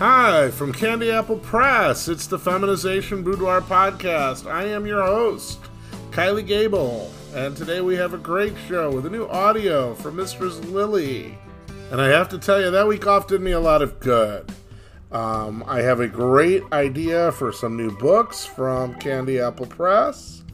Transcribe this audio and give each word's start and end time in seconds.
Hi, 0.00 0.50
from 0.50 0.72
Candy 0.72 1.10
Apple 1.10 1.36
Press. 1.36 2.08
It's 2.08 2.26
the 2.26 2.38
Feminization 2.38 3.22
Boudoir 3.22 3.60
Podcast. 3.60 4.50
I 4.50 4.64
am 4.64 4.86
your 4.86 5.02
host, 5.02 5.60
Kylie 6.10 6.46
Gable, 6.46 7.12
and 7.34 7.54
today 7.54 7.82
we 7.82 7.96
have 7.96 8.14
a 8.14 8.16
great 8.16 8.54
show 8.66 8.90
with 8.90 9.04
a 9.04 9.10
new 9.10 9.26
audio 9.26 9.94
from 9.94 10.16
Mistress 10.16 10.58
Lily. 10.60 11.36
And 11.90 12.00
I 12.00 12.06
have 12.06 12.30
to 12.30 12.38
tell 12.38 12.62
you, 12.62 12.70
that 12.70 12.88
week 12.88 13.06
off 13.06 13.26
did 13.26 13.42
me 13.42 13.50
a 13.50 13.60
lot 13.60 13.82
of 13.82 14.00
good. 14.00 14.50
Um, 15.12 15.62
I 15.66 15.82
have 15.82 16.00
a 16.00 16.08
great 16.08 16.62
idea 16.72 17.30
for 17.32 17.52
some 17.52 17.76
new 17.76 17.94
books 17.98 18.46
from 18.46 18.94
Candy 18.94 19.38
Apple 19.38 19.66
Press. 19.66 20.44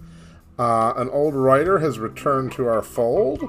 Uh, 0.58 0.92
an 0.96 1.08
old 1.10 1.36
writer 1.36 1.78
has 1.78 2.00
returned 2.00 2.50
to 2.54 2.66
our 2.66 2.82
fold, 2.82 3.44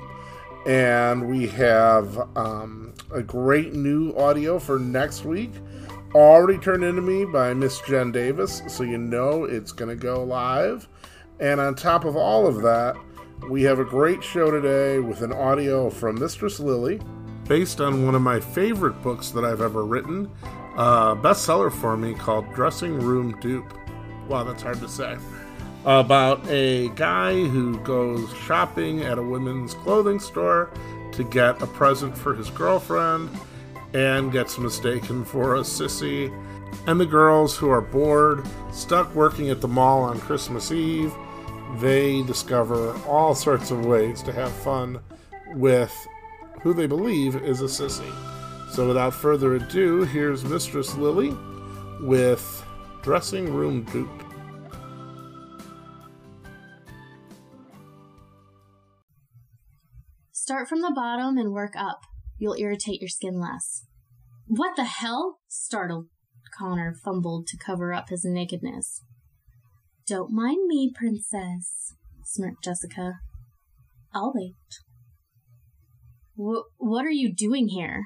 and 0.67 1.27
we 1.27 1.47
have 1.47 2.37
um, 2.37 2.93
a 3.11 3.23
great 3.23 3.73
new 3.73 4.15
audio 4.15 4.59
for 4.59 4.77
next 4.77 5.25
week 5.25 5.53
already 6.17 6.57
turned 6.57 6.83
into 6.83 7.01
me 7.01 7.25
by 7.25 7.53
Miss 7.53 7.79
Jen 7.81 8.11
Davis, 8.11 8.63
so 8.67 8.83
you 8.83 8.97
know 8.97 9.43
it's 9.43 9.71
going 9.71 9.89
to 9.89 9.95
go 9.95 10.23
live. 10.23 10.87
And 11.39 11.59
on 11.59 11.75
top 11.75 12.05
of 12.05 12.15
all 12.15 12.47
of 12.47 12.61
that, 12.63 12.95
we 13.49 13.61
have 13.63 13.77
a 13.77 13.85
great 13.85 14.23
show 14.23 14.49
today 14.49 14.99
with 14.99 15.21
an 15.21 15.31
audio 15.31 15.89
from 15.91 16.19
Mistress 16.19 16.59
Lily, 16.59 16.99
based 17.47 17.79
on 17.79 18.05
one 18.05 18.15
of 18.15 18.21
my 18.21 18.39
favorite 18.39 19.01
books 19.03 19.29
that 19.29 19.45
I've 19.45 19.61
ever 19.61 19.85
written, 19.85 20.29
a 20.75 21.15
bestseller 21.15 21.71
for 21.71 21.95
me 21.95 22.15
called 22.15 22.51
Dressing 22.53 22.99
Room 22.99 23.39
Dupe. 23.39 23.71
Wow, 24.27 24.43
that's 24.43 24.63
hard 24.63 24.79
to 24.79 24.89
say. 24.89 25.17
About 25.85 26.45
a 26.49 26.89
guy 26.89 27.33
who 27.33 27.77
goes 27.79 28.33
shopping 28.45 29.01
at 29.01 29.19
a 29.19 29.23
women's 29.23 29.75
clothing 29.75 30.19
store 30.19 30.71
to 31.11 31.23
get 31.23 31.61
a 31.61 31.67
present 31.67 32.17
for 32.17 32.33
his 32.33 32.49
girlfriend 32.49 33.29
and 33.97 34.31
gets 34.31 34.59
mistaken 34.59 35.25
for 35.25 35.55
a 35.55 35.61
sissy. 35.61 36.31
And 36.85 36.99
the 36.99 37.05
girls 37.05 37.57
who 37.57 37.67
are 37.71 37.81
bored, 37.81 38.45
stuck 38.71 39.13
working 39.15 39.49
at 39.49 39.59
the 39.59 39.67
mall 39.67 40.03
on 40.03 40.19
Christmas 40.19 40.71
Eve, 40.71 41.11
they 41.79 42.21
discover 42.21 42.95
all 43.07 43.33
sorts 43.33 43.71
of 43.71 43.87
ways 43.87 44.21
to 44.21 44.31
have 44.31 44.51
fun 44.51 44.99
with 45.55 45.91
who 46.61 46.75
they 46.75 46.85
believe 46.85 47.37
is 47.37 47.61
a 47.61 47.65
sissy. 47.65 48.13
So 48.71 48.87
without 48.87 49.15
further 49.15 49.55
ado, 49.55 50.03
here's 50.03 50.45
Mistress 50.45 50.93
Lily 50.93 51.35
with 51.99 52.63
Dressing 53.01 53.51
Room 53.51 53.83
Dupe. 53.85 54.23
Start 60.31 60.69
from 60.69 60.81
the 60.81 60.93
bottom 60.93 61.39
and 61.39 61.51
work 61.51 61.73
up. 61.75 62.01
You'll 62.37 62.53
irritate 62.59 63.01
your 63.01 63.09
skin 63.09 63.39
less. 63.39 63.86
What 64.47 64.75
the 64.75 64.85
hell? 64.85 65.39
Startled, 65.47 66.07
Connor 66.57 66.95
fumbled 67.03 67.47
to 67.47 67.57
cover 67.57 67.93
up 67.93 68.09
his 68.09 68.23
nakedness. 68.23 69.03
Don't 70.07 70.31
mind 70.31 70.67
me, 70.67 70.91
princess, 70.95 71.93
smirked 72.23 72.63
Jessica. 72.63 73.15
I'll 74.13 74.31
wait. 74.33 74.55
What 76.35 77.05
are 77.05 77.11
you 77.11 77.33
doing 77.33 77.67
here? 77.67 78.05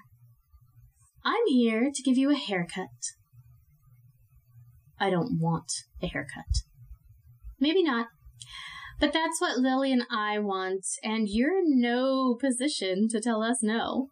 I'm 1.23 1.45
here 1.47 1.91
to 1.93 2.03
give 2.03 2.17
you 2.17 2.31
a 2.31 2.35
haircut. 2.35 2.87
I 4.99 5.09
don't 5.09 5.39
want 5.39 5.71
a 6.01 6.07
haircut. 6.07 6.63
Maybe 7.59 7.83
not. 7.83 8.07
But 8.99 9.13
that's 9.13 9.39
what 9.39 9.57
Lily 9.57 9.91
and 9.91 10.03
I 10.11 10.39
want, 10.39 10.85
and 11.03 11.27
you're 11.29 11.57
in 11.57 11.79
no 11.81 12.35
position 12.39 13.07
to 13.09 13.19
tell 13.19 13.43
us 13.43 13.59
no. 13.61 14.09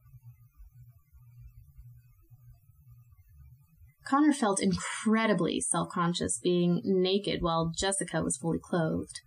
Connor 4.10 4.34
felt 4.34 4.60
incredibly 4.60 5.62
self 5.62 5.90
conscious 5.90 6.40
being 6.42 6.82
naked 6.84 7.42
while 7.42 7.72
Jessica 7.78 8.24
was 8.24 8.38
fully 8.38 8.60
clothed. 8.60 9.22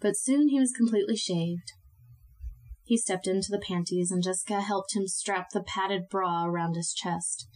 But 0.00 0.16
soon 0.16 0.48
he 0.48 0.58
was 0.58 0.72
completely 0.76 1.16
shaved. 1.16 1.72
He 2.84 2.96
stepped 2.96 3.26
into 3.26 3.48
the 3.50 3.62
panties 3.64 4.10
and 4.10 4.22
Jessica 4.22 4.60
helped 4.60 4.96
him 4.96 5.06
strap 5.06 5.50
the 5.50 5.62
padded 5.62 6.08
bra 6.10 6.44
around 6.44 6.74
his 6.74 6.92
chest. 6.92 7.46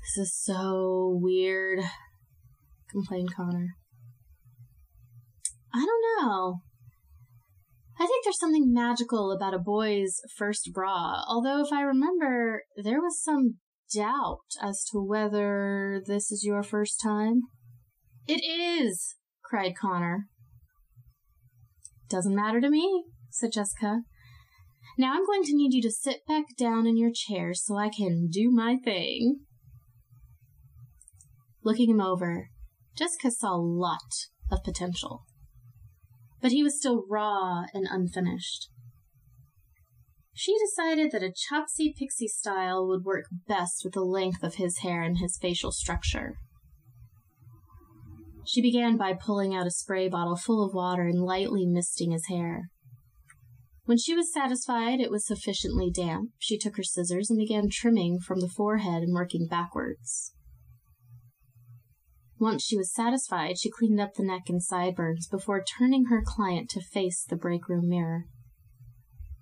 This 0.00 0.26
is 0.26 0.36
so 0.36 1.18
weird, 1.20 1.80
complained 2.90 3.34
Connor. 3.34 3.76
I 5.74 5.84
don't 5.84 6.26
know. 6.26 6.60
I 7.98 8.06
think 8.06 8.24
there's 8.24 8.38
something 8.38 8.72
magical 8.72 9.32
about 9.32 9.54
a 9.54 9.58
boy's 9.58 10.20
first 10.36 10.70
bra, 10.72 11.22
although 11.26 11.62
if 11.62 11.72
I 11.72 11.80
remember, 11.80 12.64
there 12.76 13.00
was 13.00 13.22
some 13.22 13.56
doubt 13.94 14.46
as 14.62 14.84
to 14.92 14.98
whether 14.98 16.02
this 16.06 16.30
is 16.30 16.44
your 16.44 16.62
first 16.62 17.00
time? 17.02 17.42
It 18.26 18.42
is, 18.44 19.14
cried 19.44 19.74
Connor. 19.80 20.26
Doesn't 22.08 22.34
matter 22.34 22.60
to 22.60 22.70
me, 22.70 23.04
said 23.30 23.52
Jessica. 23.52 24.02
Now 24.98 25.12
I'm 25.12 25.26
going 25.26 25.42
to 25.44 25.56
need 25.56 25.74
you 25.74 25.82
to 25.82 25.90
sit 25.90 26.20
back 26.26 26.44
down 26.58 26.86
in 26.86 26.96
your 26.96 27.10
chair 27.12 27.52
so 27.54 27.76
I 27.76 27.88
can 27.88 28.28
do 28.30 28.50
my 28.50 28.76
thing. 28.76 29.40
Looking 31.62 31.90
him 31.90 32.00
over, 32.00 32.48
Jessica 32.96 33.30
saw 33.30 33.54
a 33.54 33.60
lot 33.60 33.98
of 34.50 34.64
potential. 34.64 35.24
But 36.40 36.52
he 36.52 36.62
was 36.62 36.78
still 36.78 37.04
raw 37.10 37.64
and 37.74 37.86
unfinished. 37.90 38.70
She 40.38 40.54
decided 40.58 41.12
that 41.12 41.22
a 41.22 41.32
chopsy 41.32 41.94
pixie 41.98 42.28
style 42.28 42.86
would 42.86 43.04
work 43.04 43.24
best 43.48 43.80
with 43.82 43.94
the 43.94 44.02
length 44.02 44.42
of 44.42 44.56
his 44.56 44.80
hair 44.80 45.02
and 45.02 45.16
his 45.16 45.38
facial 45.40 45.72
structure. 45.72 46.34
She 48.44 48.60
began 48.60 48.98
by 48.98 49.14
pulling 49.14 49.54
out 49.54 49.66
a 49.66 49.70
spray 49.70 50.08
bottle 50.08 50.36
full 50.36 50.62
of 50.62 50.74
water 50.74 51.04
and 51.04 51.22
lightly 51.22 51.64
misting 51.64 52.10
his 52.10 52.26
hair. 52.26 52.68
When 53.86 53.96
she 53.96 54.14
was 54.14 54.30
satisfied 54.30 55.00
it 55.00 55.10
was 55.10 55.26
sufficiently 55.26 55.90
damp, 55.90 56.32
she 56.38 56.58
took 56.58 56.76
her 56.76 56.82
scissors 56.82 57.30
and 57.30 57.38
began 57.38 57.70
trimming 57.72 58.18
from 58.18 58.40
the 58.40 58.52
forehead 58.54 59.02
and 59.02 59.14
working 59.14 59.46
backwards. 59.48 60.34
Once 62.38 62.62
she 62.62 62.76
was 62.76 62.92
satisfied, 62.92 63.56
she 63.58 63.70
cleaned 63.70 64.00
up 64.00 64.12
the 64.12 64.22
neck 64.22 64.50
and 64.50 64.62
sideburns 64.62 65.28
before 65.28 65.64
turning 65.64 66.06
her 66.10 66.22
client 66.22 66.68
to 66.68 66.80
face 66.82 67.24
the 67.24 67.36
break 67.36 67.70
room 67.70 67.88
mirror. 67.88 68.26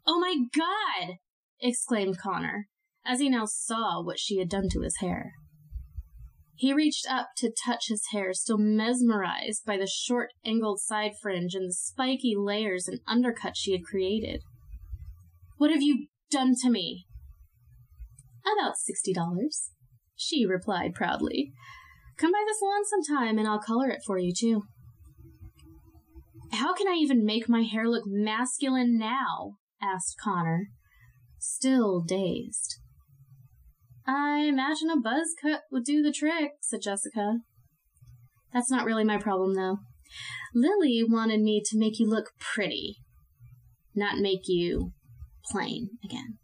Oh 0.06 0.19
my 0.19 0.37
god! 0.54 1.16
exclaimed 1.60 2.19
Connor, 2.19 2.69
as 3.06 3.20
he 3.20 3.28
now 3.28 3.44
saw 3.47 4.03
what 4.03 4.19
she 4.19 4.38
had 4.38 4.48
done 4.48 4.69
to 4.70 4.81
his 4.81 4.98
hair. 4.98 5.32
He 6.56 6.72
reached 6.72 7.06
up 7.10 7.28
to 7.38 7.53
touch 7.65 7.87
his 7.88 8.06
hair, 8.12 8.32
still 8.32 8.59
mesmerized 8.59 9.65
by 9.66 9.76
the 9.76 9.88
short, 9.88 10.31
angled 10.44 10.81
side 10.81 11.12
fringe 11.20 11.54
and 11.54 11.69
the 11.69 11.75
spiky 11.75 12.34
layers 12.37 12.87
and 12.87 13.00
undercut 13.09 13.56
she 13.56 13.72
had 13.72 13.84
created. 13.84 14.42
What 15.56 15.70
have 15.70 15.82
you 15.82 16.06
done 16.31 16.54
to 16.62 16.71
me? 16.71 17.06
About 18.44 18.76
sixty 18.76 19.12
dollars, 19.12 19.71
she 20.15 20.47
replied 20.47 20.94
proudly. 20.94 21.53
Come 22.19 22.31
by 22.31 22.44
the 22.47 22.54
salon 22.56 22.84
sometime 22.84 23.38
and 23.38 23.48
I'll 23.48 23.59
color 23.59 23.88
it 23.88 24.03
for 24.06 24.19
you, 24.19 24.32
too. 24.38 24.62
How 26.53 26.72
can 26.75 26.86
I 26.86 26.94
even 26.94 27.25
make 27.25 27.48
my 27.48 27.62
hair 27.62 27.88
look 27.88 28.04
masculine 28.06 28.97
now? 28.97 29.56
Asked 29.84 30.17
Connor, 30.22 30.69
still 31.39 32.00
dazed. 32.00 32.77
I 34.06 34.47
imagine 34.49 34.91
a 34.91 35.00
buzz 35.00 35.34
cut 35.41 35.62
would 35.71 35.84
do 35.84 36.03
the 36.03 36.12
trick, 36.12 36.53
said 36.61 36.81
Jessica. 36.83 37.39
That's 38.53 38.71
not 38.71 38.84
really 38.84 39.05
my 39.05 39.19
problem, 39.19 39.55
though. 39.55 39.78
Lily 40.55 41.03
wanted 41.06 41.41
me 41.41 41.62
to 41.65 41.78
make 41.78 41.99
you 41.99 42.09
look 42.09 42.31
pretty, 42.39 42.97
not 43.95 44.19
make 44.19 44.43
you 44.47 44.93
plain 45.50 45.91
again. 46.05 46.39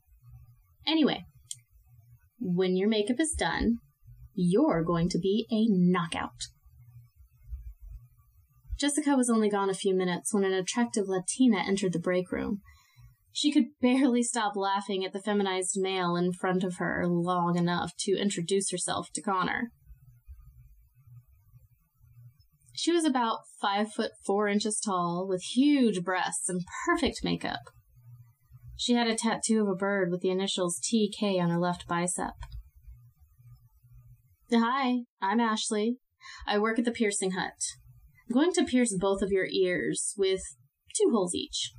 Anyway, 0.87 1.25
when 2.41 2.77
your 2.77 2.89
makeup 2.89 3.21
is 3.21 3.35
done, 3.39 3.79
you're 4.35 4.83
going 4.83 5.09
to 5.11 5.19
be 5.19 5.47
a 5.53 5.67
knockout. 5.69 6.49
Jessica 8.79 9.15
was 9.15 9.29
only 9.29 9.51
gone 9.51 9.69
a 9.69 9.75
few 9.75 9.95
minutes 9.95 10.33
when 10.33 10.43
an 10.43 10.55
attractive 10.55 11.05
Latina 11.07 11.59
entered 11.59 11.93
the 11.93 11.99
break 11.99 12.33
room. 12.33 12.63
She 13.33 13.53
could 13.53 13.67
barely 13.81 14.23
stop 14.23 14.57
laughing 14.57 15.05
at 15.05 15.13
the 15.13 15.23
feminized 15.23 15.77
male 15.77 16.17
in 16.17 16.33
front 16.33 16.65
of 16.65 16.77
her 16.77 17.07
long 17.07 17.57
enough 17.57 17.93
to 18.01 18.19
introduce 18.19 18.71
herself 18.71 19.09
to 19.15 19.23
Connor. 19.23 19.71
She 22.75 22.93
was 22.93 23.05
about 23.05 23.41
five 23.61 23.93
foot 23.93 24.13
four 24.27 24.49
inches 24.49 24.81
tall, 24.81 25.27
with 25.29 25.43
huge 25.43 26.03
breasts 26.03 26.49
and 26.49 26.63
perfect 26.87 27.21
makeup. 27.23 27.61
She 28.77 28.95
had 28.95 29.07
a 29.07 29.15
tattoo 29.15 29.61
of 29.61 29.69
a 29.69 29.75
bird 29.75 30.11
with 30.11 30.23
the 30.23 30.31
initials 30.31 30.81
TK 30.81 31.39
on 31.39 31.51
her 31.51 31.59
left 31.59 31.87
bicep. 31.87 32.33
Hi, 34.51 35.01
I'm 35.21 35.39
Ashley. 35.39 35.99
I 36.47 36.59
work 36.59 36.79
at 36.79 36.87
the 36.87 36.91
piercing 36.91 37.33
hut. 37.33 37.53
I'm 38.29 38.35
going 38.35 38.53
to 38.55 38.65
pierce 38.65 38.97
both 38.99 39.21
of 39.21 39.31
your 39.31 39.47
ears 39.47 40.15
with 40.17 40.41
two 40.97 41.11
holes 41.13 41.35
each. 41.35 41.73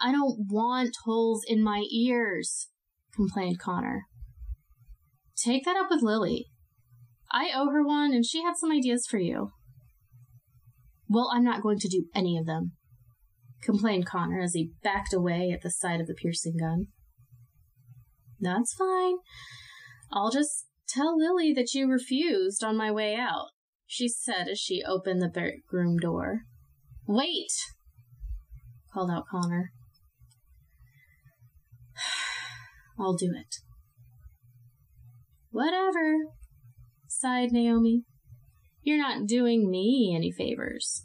I 0.00 0.12
don't 0.12 0.46
want 0.48 0.94
holes 1.04 1.44
in 1.46 1.62
my 1.62 1.84
ears, 1.90 2.68
complained 3.14 3.58
Connor. 3.58 4.04
Take 5.36 5.64
that 5.64 5.76
up 5.76 5.90
with 5.90 6.02
Lily. 6.02 6.46
I 7.30 7.50
owe 7.54 7.70
her 7.70 7.84
one, 7.84 8.12
and 8.12 8.24
she 8.24 8.42
had 8.42 8.54
some 8.56 8.72
ideas 8.72 9.06
for 9.08 9.18
you. 9.18 9.50
Well, 11.08 11.30
I'm 11.32 11.44
not 11.44 11.62
going 11.62 11.78
to 11.78 11.88
do 11.88 12.06
any 12.14 12.36
of 12.36 12.46
them, 12.46 12.72
complained 13.62 14.06
Connor 14.06 14.40
as 14.40 14.54
he 14.54 14.72
backed 14.82 15.12
away 15.12 15.50
at 15.52 15.62
the 15.62 15.70
sight 15.70 16.00
of 16.00 16.06
the 16.06 16.14
piercing 16.14 16.56
gun. 16.58 16.86
That's 18.40 18.74
fine. 18.74 19.16
I'll 20.12 20.30
just 20.30 20.66
tell 20.88 21.18
Lily 21.18 21.52
that 21.54 21.74
you 21.74 21.88
refused 21.90 22.62
on 22.62 22.76
my 22.76 22.90
way 22.90 23.14
out, 23.14 23.48
she 23.86 24.08
said 24.08 24.48
as 24.48 24.58
she 24.58 24.82
opened 24.86 25.20
the 25.20 25.28
bedroom 25.28 25.98
door. 25.98 26.42
Wait! 27.06 27.52
called 28.92 29.10
out 29.10 29.24
Connor. 29.30 29.70
I'll 32.98 33.14
do 33.14 33.32
it. 33.34 33.56
Whatever, 35.50 36.26
sighed 37.08 37.52
Naomi. 37.52 38.02
You're 38.82 38.98
not 38.98 39.26
doing 39.26 39.70
me 39.70 40.14
any 40.16 40.32
favors. 40.32 41.04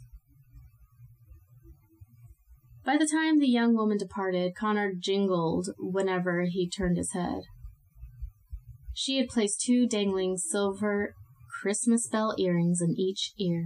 By 2.84 2.98
the 2.98 3.08
time 3.10 3.38
the 3.38 3.48
young 3.48 3.74
woman 3.74 3.96
departed, 3.96 4.54
Connor 4.54 4.92
jingled 4.98 5.68
whenever 5.78 6.44
he 6.48 6.68
turned 6.68 6.98
his 6.98 7.12
head. 7.12 7.42
She 8.92 9.16
had 9.16 9.28
placed 9.28 9.62
two 9.62 9.86
dangling 9.86 10.36
silver 10.36 11.14
Christmas 11.60 12.06
bell 12.08 12.34
earrings 12.38 12.80
in 12.82 12.94
each 12.98 13.32
ear. 13.38 13.64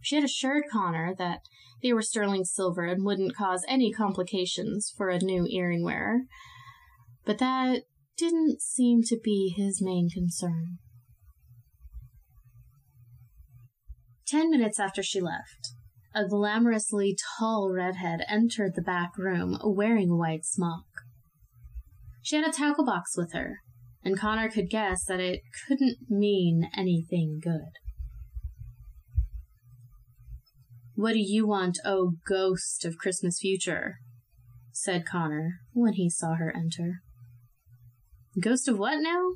She 0.00 0.14
had 0.14 0.24
assured 0.24 0.64
Connor 0.72 1.14
that 1.18 1.40
they 1.82 1.92
were 1.92 2.02
sterling 2.02 2.44
silver 2.44 2.84
and 2.84 3.04
wouldn't 3.04 3.36
cause 3.36 3.64
any 3.68 3.92
complications 3.92 4.92
for 4.96 5.10
a 5.10 5.18
new 5.18 5.46
earring 5.48 5.84
wearer, 5.84 6.20
but 7.28 7.36
that 7.36 7.82
didn't 8.16 8.62
seem 8.62 9.02
to 9.02 9.20
be 9.22 9.52
his 9.54 9.82
main 9.82 10.08
concern. 10.08 10.78
Ten 14.26 14.50
minutes 14.50 14.80
after 14.80 15.02
she 15.02 15.20
left, 15.20 15.74
a 16.14 16.24
glamorously 16.24 17.14
tall 17.38 17.70
redhead 17.70 18.20
entered 18.30 18.72
the 18.74 18.82
back 18.82 19.10
room 19.18 19.58
wearing 19.62 20.08
a 20.08 20.16
white 20.16 20.46
smock. 20.46 20.86
She 22.22 22.36
had 22.36 22.48
a 22.48 22.50
tackle 22.50 22.86
box 22.86 23.14
with 23.14 23.34
her, 23.34 23.58
and 24.02 24.18
Connor 24.18 24.48
could 24.48 24.70
guess 24.70 25.04
that 25.04 25.20
it 25.20 25.40
couldn't 25.66 25.98
mean 26.08 26.70
anything 26.74 27.40
good. 27.42 27.72
What 30.94 31.12
do 31.12 31.20
you 31.20 31.46
want, 31.46 31.76
oh 31.84 32.12
ghost 32.26 32.86
of 32.86 32.96
Christmas 32.96 33.38
future? 33.38 33.96
said 34.72 35.04
Connor 35.04 35.58
when 35.74 35.92
he 35.92 36.08
saw 36.08 36.36
her 36.36 36.50
enter. 36.56 37.02
Ghost 38.40 38.68
of 38.68 38.78
what 38.78 39.00
now? 39.00 39.32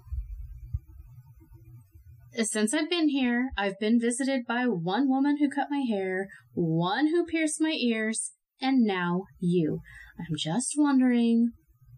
Since 2.35 2.73
I've 2.73 2.89
been 2.89 3.09
here, 3.09 3.51
I've 3.57 3.79
been 3.79 4.01
visited 4.01 4.43
by 4.47 4.65
one 4.65 5.09
woman 5.09 5.39
who 5.39 5.51
cut 5.51 5.69
my 5.71 5.85
hair, 5.89 6.29
one 6.55 7.09
who 7.09 7.27
pierced 7.27 7.61
my 7.61 7.77
ears, 7.79 8.33
and 8.61 8.85
now 8.85 9.25
you. 9.41 9.81
I'm 10.19 10.37
just 10.37 10.75
wondering 10.77 11.53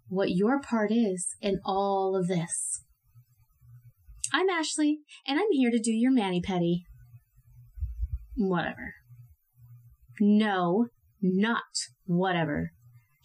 what 0.09 0.31
your 0.31 0.61
part 0.61 0.91
is 0.91 1.37
in 1.41 1.61
all 1.65 2.17
of 2.17 2.27
this. 2.27 2.83
I'm 4.33 4.49
Ashley, 4.49 5.01
and 5.27 5.39
I'm 5.39 5.53
here 5.53 5.71
to 5.71 5.79
do 5.79 5.93
your 5.93 6.12
mani 6.12 6.41
pedi. 6.41 6.83
Whatever. 8.37 8.95
No, 10.21 10.87
not 11.21 11.62
whatever, 12.06 12.73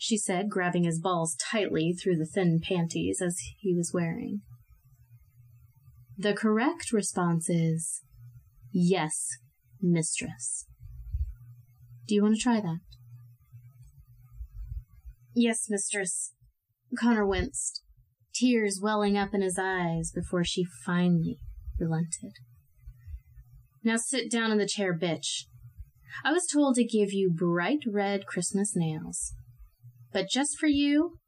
she 0.02 0.18
said, 0.18 0.50
grabbing 0.50 0.86
his 0.86 0.98
balls 0.98 1.36
tightly 1.36 1.92
through 1.94 2.16
the 2.16 2.26
thin 2.26 2.62
panties 2.66 3.22
as 3.22 3.38
he 3.60 3.76
was 3.76 3.92
wearing. 3.94 4.42
The 6.18 6.34
correct 6.34 6.94
response 6.94 7.50
is 7.50 8.02
yes, 8.72 9.28
mistress. 9.82 10.66
Do 12.08 12.16
you 12.16 12.24
want 12.24 12.38
to 12.38 12.42
try 12.42 12.62
that? 12.62 12.80
Yes, 15.36 15.68
mistress. 15.70 16.34
Connor 16.98 17.26
winced, 17.26 17.84
tears 18.34 18.80
welling 18.82 19.18
up 19.18 19.34
in 19.34 19.42
his 19.42 19.60
eyes 19.60 20.12
before 20.16 20.46
she 20.46 20.64
finally 20.86 21.40
relented. 21.78 22.34
Now 23.84 23.98
sit 23.98 24.32
down 24.32 24.52
in 24.52 24.58
the 24.58 24.66
chair, 24.66 24.98
bitch. 24.98 25.44
I 26.24 26.32
was 26.32 26.48
told 26.48 26.76
to 26.76 26.86
give 26.86 27.12
you 27.12 27.30
bright 27.30 27.80
red 27.86 28.26
Christmas 28.26 28.74
nails. 28.76 29.34
But 30.12 30.30
just 30.30 30.58
for 30.60 30.68
you, 30.68 31.20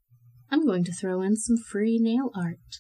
I'm 0.50 0.66
going 0.66 0.84
to 0.86 0.94
throw 0.94 1.22
in 1.22 1.36
some 1.36 1.58
free 1.58 1.98
nail 2.00 2.32
art. 2.36 2.80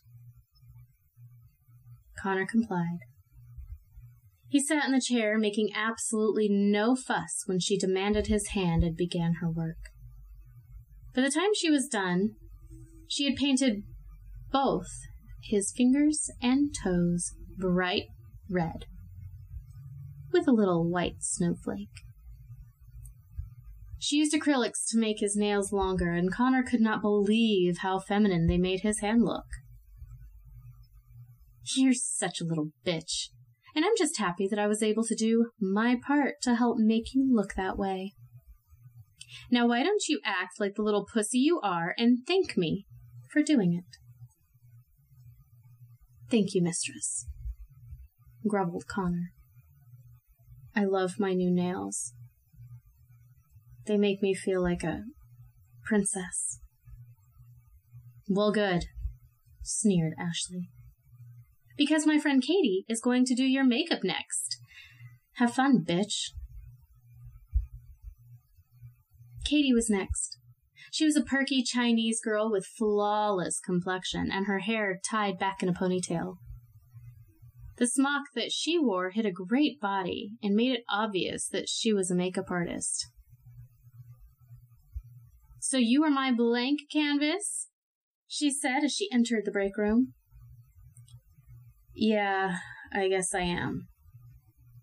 Connor 2.22 2.46
complied. 2.46 3.00
He 4.48 4.60
sat 4.60 4.86
in 4.86 4.92
the 4.92 5.02
chair, 5.02 5.38
making 5.38 5.70
absolutely 5.74 6.50
no 6.50 6.96
fuss 6.96 7.44
when 7.46 7.60
she 7.60 7.78
demanded 7.78 8.28
his 8.28 8.50
hand 8.50 8.84
and 8.84 8.98
began 8.98 9.36
her 9.36 9.50
work. 9.50 9.78
By 11.16 11.22
the 11.22 11.32
time 11.32 11.52
she 11.56 11.70
was 11.70 11.88
done, 11.88 12.32
she 13.08 13.26
had 13.26 13.36
painted 13.38 13.84
both 14.52 14.90
his 15.44 15.74
fingers 15.76 16.30
and 16.42 16.76
toes 16.84 17.32
bright 17.58 18.04
red, 18.50 18.86
with 20.34 20.48
a 20.48 20.54
little 20.54 20.90
white 20.90 21.22
snowflake. 21.22 21.90
She 24.04 24.16
used 24.16 24.34
acrylics 24.34 24.88
to 24.90 24.98
make 24.98 25.20
his 25.20 25.36
nails 25.36 25.72
longer, 25.72 26.12
and 26.12 26.34
Connor 26.34 26.64
could 26.64 26.82
not 26.82 27.04
believe 27.04 27.78
how 27.78 28.00
feminine 28.00 28.48
they 28.48 28.58
made 28.58 28.80
his 28.80 29.00
hand 29.00 29.24
look. 29.24 29.46
You're 31.76 31.94
such 31.94 32.42
a 32.42 32.44
little 32.44 32.72
bitch. 32.84 33.28
And 33.76 33.86
I'm 33.86 33.96
just 33.96 34.18
happy 34.18 34.48
that 34.48 34.58
I 34.58 34.66
was 34.66 34.82
able 34.82 35.04
to 35.04 35.16
do 35.16 35.52
my 35.62 35.98
part 36.04 36.42
to 36.42 36.56
help 36.56 36.78
make 36.80 37.14
you 37.14 37.30
look 37.32 37.54
that 37.54 37.78
way. 37.78 38.16
Now, 39.52 39.68
why 39.68 39.84
don't 39.84 40.08
you 40.10 40.20
act 40.26 40.60
like 40.60 40.74
the 40.74 40.82
little 40.82 41.06
pussy 41.06 41.38
you 41.38 41.62
are 41.62 41.94
and 41.96 42.26
thank 42.26 42.58
me 42.58 42.88
for 43.32 43.44
doing 43.44 43.72
it? 43.76 43.98
Thank 46.32 46.56
you, 46.56 46.64
mistress, 46.64 47.28
grumbled 48.48 48.88
Connor. 48.88 49.32
I 50.76 50.86
love 50.86 51.20
my 51.20 51.34
new 51.34 51.52
nails. 51.52 52.14
They 53.88 53.98
make 53.98 54.22
me 54.22 54.34
feel 54.34 54.62
like 54.62 54.84
a 54.84 55.04
princess. 55.86 56.60
Well, 58.30 58.52
good, 58.52 58.86
sneered 59.64 60.14
Ashley 60.20 60.70
because 61.82 62.06
my 62.06 62.20
friend 62.20 62.44
Katie 62.44 62.86
is 62.88 63.02
going 63.02 63.26
to 63.26 63.34
do 63.34 63.44
your 63.44 63.64
makeup 63.64 64.04
next. 64.04 64.58
Have 65.38 65.56
fun, 65.56 65.84
bitch. 65.84 66.30
Katie 69.46 69.74
was 69.74 69.90
next. 69.90 70.38
She 70.92 71.06
was 71.06 71.16
a 71.16 71.24
perky 71.24 71.64
Chinese 71.64 72.22
girl 72.24 72.52
with 72.52 72.68
flawless 72.78 73.60
complexion 73.60 74.30
and 74.32 74.46
her 74.46 74.60
hair 74.60 75.00
tied 75.10 75.40
back 75.40 75.64
in 75.64 75.70
a 75.70 75.74
ponytail. 75.74 76.36
The 77.78 77.88
smock 77.88 78.26
that 78.36 78.52
she 78.52 78.78
wore 78.78 79.10
hid 79.10 79.26
a 79.26 79.32
great 79.32 79.80
body 79.82 80.34
and 80.44 80.54
made 80.54 80.74
it 80.74 80.84
obvious 80.88 81.48
that 81.48 81.68
she 81.68 81.92
was 81.94 82.12
a 82.12 82.16
makeup 82.16 82.52
artist. 82.52 83.08
So 85.72 85.78
you 85.78 86.04
are 86.04 86.10
my 86.10 86.34
blank 86.34 86.82
canvas? 86.92 87.70
she 88.28 88.52
said 88.52 88.84
as 88.84 88.92
she 88.92 89.08
entered 89.10 89.44
the 89.46 89.52
break 89.52 89.78
room. 89.78 90.14
Yeah, 91.96 92.58
I 92.94 93.08
guess 93.08 93.34
I 93.34 93.44
am, 93.44 93.88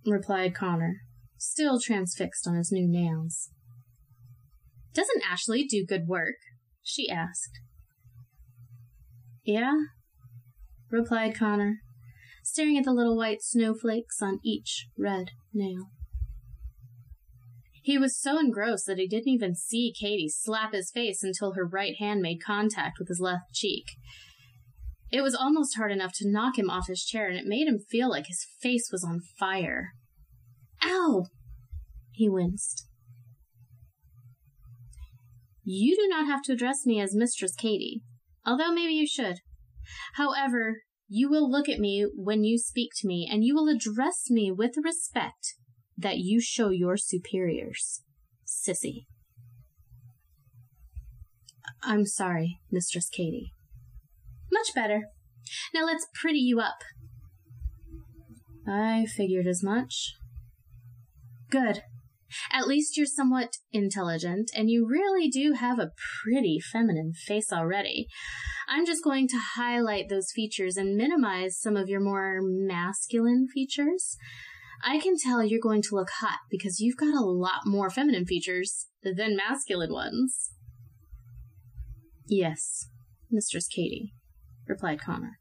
replied 0.06 0.54
Connor, 0.54 0.94
still 1.36 1.78
transfixed 1.78 2.46
on 2.46 2.56
his 2.56 2.72
new 2.72 2.88
nails. 2.88 3.50
Doesn't 4.94 5.22
Ashley 5.30 5.66
do 5.66 5.84
good 5.84 6.08
work? 6.08 6.36
she 6.82 7.10
asked. 7.10 7.60
Yeah, 9.44 9.74
replied 10.90 11.34
Connor, 11.34 11.80
staring 12.42 12.78
at 12.78 12.84
the 12.84 12.94
little 12.94 13.14
white 13.14 13.42
snowflakes 13.42 14.22
on 14.22 14.40
each 14.42 14.86
red 14.96 15.32
nail. 15.52 15.90
He 17.88 17.96
was 17.96 18.20
so 18.20 18.38
engrossed 18.38 18.84
that 18.84 18.98
he 18.98 19.08
didn't 19.08 19.32
even 19.32 19.54
see 19.54 19.94
Katie 19.98 20.28
slap 20.28 20.74
his 20.74 20.90
face 20.90 21.22
until 21.22 21.54
her 21.54 21.66
right 21.66 21.94
hand 21.98 22.20
made 22.20 22.44
contact 22.44 22.98
with 22.98 23.08
his 23.08 23.18
left 23.18 23.54
cheek, 23.54 23.86
it 25.10 25.22
was 25.22 25.34
almost 25.34 25.78
hard 25.78 25.90
enough 25.90 26.12
to 26.16 26.30
knock 26.30 26.58
him 26.58 26.68
off 26.68 26.88
his 26.88 27.02
chair, 27.02 27.28
and 27.28 27.38
it 27.38 27.46
made 27.46 27.66
him 27.66 27.78
feel 27.78 28.10
like 28.10 28.26
his 28.26 28.46
face 28.60 28.90
was 28.92 29.02
on 29.02 29.22
fire. 29.38 29.92
Ow! 30.84 31.28
He 32.12 32.28
winced. 32.28 32.86
You 35.64 35.96
do 35.96 36.08
not 36.08 36.26
have 36.26 36.42
to 36.42 36.52
address 36.52 36.84
me 36.84 37.00
as 37.00 37.14
Mistress 37.14 37.54
Katie, 37.54 38.02
although 38.44 38.70
maybe 38.70 38.92
you 38.92 39.06
should. 39.06 39.38
However, 40.16 40.82
you 41.08 41.30
will 41.30 41.50
look 41.50 41.70
at 41.70 41.80
me 41.80 42.06
when 42.14 42.44
you 42.44 42.58
speak 42.58 42.90
to 42.98 43.06
me, 43.06 43.26
and 43.32 43.44
you 43.44 43.54
will 43.54 43.74
address 43.74 44.28
me 44.28 44.52
with 44.52 44.74
respect 44.84 45.54
that 45.98 46.18
you 46.18 46.40
show 46.40 46.70
your 46.70 46.96
superiors. 46.96 48.02
Sissy. 48.46 49.04
I'm 51.82 52.06
sorry, 52.06 52.60
Mistress 52.70 53.08
Katie. 53.08 53.52
Much 54.52 54.74
better. 54.74 55.08
Now 55.74 55.84
let's 55.84 56.06
pretty 56.14 56.38
you 56.38 56.60
up. 56.60 56.82
I 58.66 59.06
figured 59.06 59.46
as 59.46 59.62
much. 59.62 60.14
Good. 61.50 61.82
At 62.52 62.66
least 62.66 62.96
you're 62.96 63.06
somewhat 63.06 63.56
intelligent, 63.72 64.50
and 64.54 64.68
you 64.68 64.86
really 64.86 65.28
do 65.28 65.54
have 65.54 65.78
a 65.78 65.92
pretty 66.22 66.58
feminine 66.60 67.12
face 67.14 67.50
already. 67.52 68.06
I'm 68.68 68.84
just 68.84 69.02
going 69.02 69.28
to 69.28 69.40
highlight 69.54 70.10
those 70.10 70.30
features 70.34 70.76
and 70.76 70.94
minimize 70.94 71.58
some 71.58 71.74
of 71.74 71.88
your 71.88 72.00
more 72.00 72.40
masculine 72.42 73.46
features. 73.52 74.18
I 74.84 74.98
can 74.98 75.14
tell 75.18 75.42
you're 75.42 75.60
going 75.60 75.82
to 75.82 75.94
look 75.94 76.10
hot 76.20 76.38
because 76.50 76.80
you've 76.80 76.96
got 76.96 77.14
a 77.14 77.24
lot 77.24 77.66
more 77.66 77.90
feminine 77.90 78.26
features 78.26 78.86
than 79.02 79.36
masculine 79.36 79.92
ones. 79.92 80.50
Yes, 82.26 82.88
Mistress 83.30 83.66
Katie, 83.66 84.12
replied 84.66 85.00
Connor. 85.00 85.38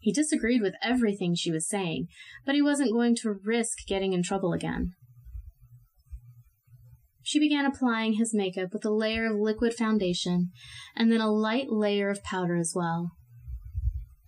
He 0.00 0.12
disagreed 0.12 0.62
with 0.62 0.74
everything 0.82 1.34
she 1.34 1.50
was 1.50 1.68
saying, 1.68 2.08
but 2.44 2.54
he 2.54 2.62
wasn't 2.62 2.92
going 2.92 3.16
to 3.16 3.38
risk 3.44 3.78
getting 3.86 4.12
in 4.12 4.22
trouble 4.22 4.52
again. 4.52 4.92
She 7.22 7.38
began 7.38 7.66
applying 7.66 8.14
his 8.14 8.32
makeup 8.32 8.72
with 8.72 8.84
a 8.84 8.90
layer 8.90 9.26
of 9.26 9.38
liquid 9.38 9.74
foundation 9.74 10.50
and 10.96 11.12
then 11.12 11.20
a 11.20 11.30
light 11.30 11.66
layer 11.68 12.08
of 12.08 12.22
powder 12.24 12.56
as 12.56 12.72
well. 12.74 13.10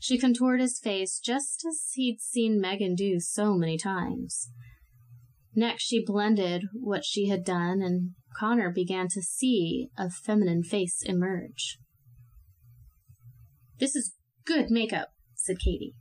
She 0.01 0.19
contoured 0.19 0.61
his 0.61 0.81
face 0.81 1.21
just 1.23 1.63
as 1.69 1.93
he'd 1.95 2.21
seen 2.21 2.59
Megan 2.59 2.95
do 2.95 3.21
so 3.21 3.55
many 3.55 3.77
times. 3.77 4.51
Next, 5.55 5.85
she 5.85 6.03
blended 6.03 6.65
what 6.73 7.05
she 7.05 7.29
had 7.29 7.45
done, 7.45 7.83
and 7.83 8.13
Connor 8.39 8.71
began 8.71 9.09
to 9.09 9.21
see 9.21 9.91
a 9.99 10.09
feminine 10.09 10.63
face 10.63 11.03
emerge. 11.05 11.79
This 13.79 13.95
is 13.95 14.15
good 14.47 14.71
makeup, 14.71 15.09
said 15.35 15.59
Katie. 15.59 15.95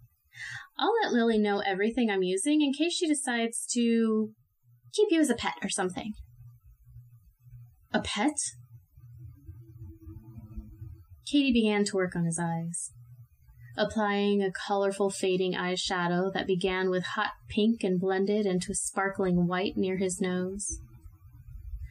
I'll 0.78 0.94
let 1.04 1.12
Lily 1.12 1.38
know 1.38 1.60
everything 1.60 2.10
I'm 2.10 2.24
using 2.24 2.62
in 2.62 2.72
case 2.72 2.94
she 2.94 3.08
decides 3.08 3.66
to 3.74 4.32
keep 4.94 5.10
you 5.12 5.20
as 5.20 5.30
a 5.30 5.36
pet 5.36 5.56
or 5.62 5.70
something. 5.70 6.14
A 7.92 8.00
pet? 8.00 8.38
Katie 11.30 11.52
began 11.52 11.84
to 11.84 11.96
work 11.96 12.16
on 12.16 12.26
his 12.26 12.40
eyes, 12.40 12.92
applying 13.80 14.44
a 14.44 14.52
colorful 14.52 15.10
fading 15.10 15.54
eyeshadow 15.54 16.32
that 16.34 16.46
began 16.46 16.90
with 16.90 17.06
hot 17.16 17.32
pink 17.48 17.82
and 17.82 18.00
blended 18.00 18.46
into 18.46 18.74
a 18.74 18.76
sparkling 18.76 19.48
white 19.48 19.78
near 19.78 19.98
his 19.98 20.20
nose. 20.20 20.82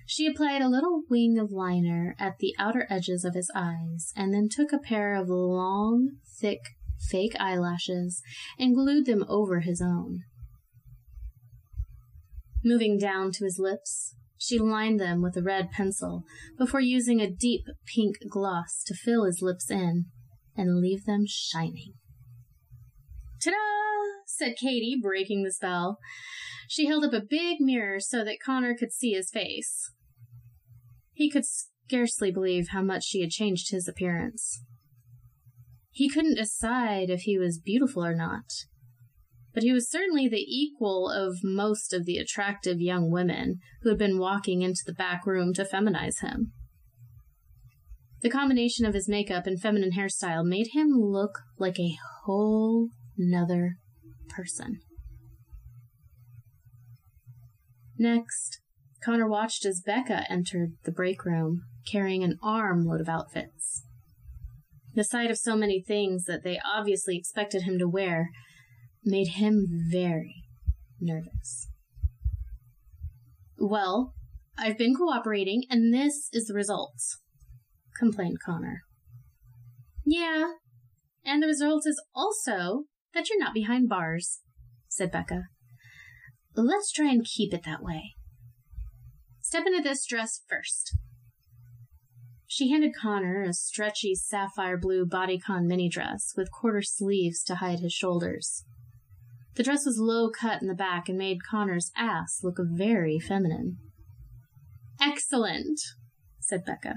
She 0.06 0.26
applied 0.26 0.60
a 0.60 0.68
little 0.68 1.02
wing 1.08 1.38
of 1.38 1.50
liner 1.50 2.14
at 2.18 2.38
the 2.38 2.54
outer 2.58 2.86
edges 2.90 3.24
of 3.24 3.34
his 3.34 3.50
eyes 3.54 4.12
and 4.14 4.32
then 4.32 4.48
took 4.50 4.72
a 4.72 4.78
pair 4.78 5.14
of 5.14 5.28
long, 5.30 6.10
thick, 6.40 6.60
fake 7.10 7.34
eyelashes 7.40 8.22
and 8.58 8.74
glued 8.74 9.06
them 9.06 9.24
over 9.26 9.60
his 9.60 9.80
own. 9.80 10.20
Moving 12.62 12.98
down 12.98 13.32
to 13.32 13.44
his 13.44 13.58
lips, 13.58 14.14
she 14.36 14.58
lined 14.58 15.00
them 15.00 15.22
with 15.22 15.36
a 15.36 15.42
red 15.42 15.70
pencil 15.70 16.24
before 16.58 16.80
using 16.80 17.20
a 17.20 17.30
deep 17.30 17.62
pink 17.94 18.16
gloss 18.28 18.82
to 18.86 18.94
fill 18.94 19.24
his 19.24 19.40
lips 19.40 19.70
in 19.70 20.06
and 20.58 20.80
leave 20.80 21.04
them 21.06 21.24
shining. 21.26 21.94
Ta 23.42 23.50
da! 23.50 23.56
said 24.26 24.56
Katie, 24.56 24.98
breaking 25.00 25.44
the 25.44 25.52
spell. 25.52 25.98
She 26.68 26.86
held 26.86 27.04
up 27.04 27.14
a 27.14 27.24
big 27.26 27.60
mirror 27.60 28.00
so 28.00 28.22
that 28.24 28.42
Connor 28.44 28.76
could 28.76 28.92
see 28.92 29.12
his 29.12 29.30
face. 29.30 29.90
He 31.14 31.30
could 31.30 31.44
scarcely 31.46 32.30
believe 32.30 32.68
how 32.68 32.82
much 32.82 33.04
she 33.04 33.22
had 33.22 33.30
changed 33.30 33.70
his 33.70 33.88
appearance. 33.88 34.62
He 35.90 36.10
couldn't 36.10 36.36
decide 36.36 37.08
if 37.08 37.22
he 37.22 37.38
was 37.38 37.58
beautiful 37.58 38.04
or 38.04 38.14
not 38.14 38.44
but 39.58 39.64
he 39.64 39.72
was 39.72 39.90
certainly 39.90 40.28
the 40.28 40.46
equal 40.46 41.10
of 41.10 41.42
most 41.42 41.92
of 41.92 42.04
the 42.04 42.16
attractive 42.16 42.80
young 42.80 43.10
women 43.10 43.58
who 43.82 43.88
had 43.88 43.98
been 43.98 44.16
walking 44.16 44.62
into 44.62 44.82
the 44.86 44.92
back 44.92 45.26
room 45.26 45.52
to 45.52 45.64
feminize 45.64 46.20
him. 46.20 46.52
The 48.20 48.30
combination 48.30 48.84
of 48.84 48.94
his 48.94 49.08
makeup 49.08 49.46
and 49.46 49.60
feminine 49.60 49.92
hairstyle 49.92 50.44
made 50.44 50.68
him 50.72 50.88
look 50.88 51.38
like 51.56 51.78
a 51.78 51.96
whole 52.24 52.88
nother 53.16 53.76
person. 54.28 54.80
Next, 57.96 58.60
Connor 59.04 59.28
watched 59.28 59.64
as 59.64 59.82
Becca 59.84 60.24
entered 60.30 60.72
the 60.84 60.92
break 60.92 61.24
room, 61.24 61.62
carrying 61.90 62.24
an 62.24 62.38
armload 62.42 63.00
of 63.00 63.08
outfits. 63.08 63.84
The 64.94 65.04
sight 65.04 65.30
of 65.30 65.38
so 65.38 65.56
many 65.56 65.80
things 65.80 66.24
that 66.24 66.42
they 66.42 66.58
obviously 66.64 67.16
expected 67.16 67.62
him 67.62 67.78
to 67.78 67.88
wear 67.88 68.30
made 69.04 69.28
him 69.28 69.66
very 69.90 70.44
nervous. 71.00 71.68
Well, 73.56 74.14
I've 74.56 74.78
been 74.78 74.94
cooperating, 74.94 75.62
and 75.70 75.94
this 75.94 76.28
is 76.32 76.46
the 76.46 76.54
result, 76.54 76.94
complained 77.98 78.38
Connor. 78.44 78.82
Yeah, 80.04 80.52
and 81.24 81.42
the 81.42 81.46
result 81.46 81.82
is 81.86 82.02
also 82.14 82.84
that 83.14 83.28
you're 83.28 83.38
not 83.38 83.54
behind 83.54 83.88
bars, 83.88 84.40
said 84.88 85.10
Becca. 85.10 85.44
Let's 86.54 86.92
try 86.92 87.10
and 87.10 87.24
keep 87.24 87.52
it 87.52 87.64
that 87.64 87.82
way. 87.82 88.14
Step 89.40 89.64
into 89.66 89.82
this 89.82 90.06
dress 90.06 90.42
first. 90.48 90.96
She 92.46 92.70
handed 92.70 92.94
Connor 93.00 93.42
a 93.42 93.52
stretchy 93.52 94.14
sapphire 94.14 94.78
blue 94.78 95.06
bodycon 95.06 95.66
mini 95.66 95.88
dress 95.88 96.32
with 96.36 96.50
quarter 96.50 96.82
sleeves 96.82 97.42
to 97.44 97.56
hide 97.56 97.80
his 97.80 97.92
shoulders. 97.92 98.64
The 99.54 99.62
dress 99.62 99.84
was 99.84 99.98
low 99.98 100.30
cut 100.30 100.62
in 100.62 100.68
the 100.68 100.74
back 100.74 101.08
and 101.08 101.18
made 101.18 101.44
Connor's 101.48 101.90
ass 101.96 102.40
look 102.42 102.56
very 102.58 103.18
feminine. 103.18 103.78
Excellent, 105.00 105.80
said 106.40 106.64
Becca. 106.64 106.94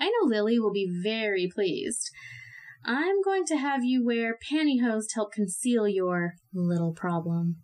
I 0.00 0.06
know 0.06 0.26
Lily 0.26 0.58
will 0.58 0.72
be 0.72 0.88
very 1.02 1.50
pleased. 1.52 2.10
I'm 2.84 3.20
going 3.22 3.44
to 3.46 3.56
have 3.56 3.84
you 3.84 4.04
wear 4.04 4.38
pantyhose 4.50 5.08
to 5.08 5.14
help 5.14 5.32
conceal 5.32 5.88
your 5.88 6.34
little 6.54 6.92
problem. 6.92 7.56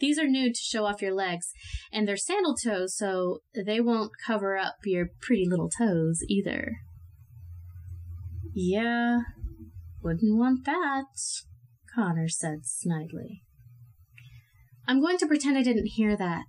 These 0.00 0.18
are 0.18 0.26
nude 0.26 0.54
to 0.54 0.60
show 0.60 0.86
off 0.86 1.02
your 1.02 1.14
legs, 1.14 1.52
and 1.92 2.08
they're 2.08 2.16
sandal 2.16 2.56
toes, 2.56 2.96
so 2.96 3.40
they 3.54 3.80
won't 3.80 4.12
cover 4.26 4.56
up 4.56 4.76
your 4.84 5.08
pretty 5.20 5.46
little 5.48 5.68
toes 5.68 6.20
either. 6.28 6.78
Yeah, 8.54 9.20
wouldn't 10.02 10.38
want 10.38 10.64
that. 10.64 11.04
Connor 11.94 12.28
said 12.28 12.60
snidely. 12.64 13.42
I'm 14.88 15.00
going 15.00 15.18
to 15.18 15.26
pretend 15.26 15.56
I 15.56 15.62
didn't 15.62 15.92
hear 15.94 16.16
that, 16.16 16.46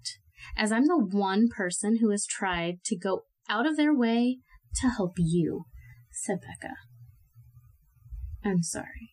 as 0.57 0.71
I'm 0.71 0.87
the 0.87 0.97
one 0.97 1.47
person 1.55 1.97
who 1.99 2.09
has 2.11 2.25
tried 2.25 2.83
to 2.85 2.97
go 2.97 3.23
out 3.49 3.67
of 3.67 3.75
their 3.75 3.93
way 3.93 4.39
to 4.75 4.89
help 4.89 5.13
you, 5.17 5.65
said 6.11 6.39
Becca. 6.41 6.75
I'm 8.43 8.63
sorry. 8.63 9.11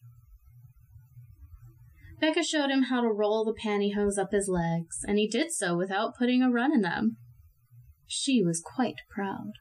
Becca 2.21 2.43
showed 2.43 2.71
him 2.71 2.85
how 2.85 3.01
to 3.01 3.09
roll 3.09 3.45
the 3.45 3.55
pantyhose 3.55 4.19
up 4.19 4.33
his 4.33 4.49
legs, 4.49 5.05
and 5.07 5.19
he 5.19 5.29
did 5.29 5.53
so 5.53 5.77
without 5.77 6.17
putting 6.19 6.43
a 6.43 6.51
run 6.51 6.73
in 6.73 6.83
them. 6.83 7.17
She 8.07 8.43
was 8.43 8.63
quite 8.65 8.97
proud. 9.15 9.53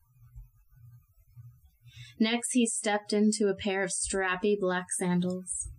Next, 2.19 2.53
he 2.53 2.65
stepped 2.65 3.13
into 3.13 3.47
a 3.47 3.55
pair 3.55 3.83
of 3.83 3.91
strappy 3.91 4.55
black 4.59 4.87
sandals. 4.97 5.69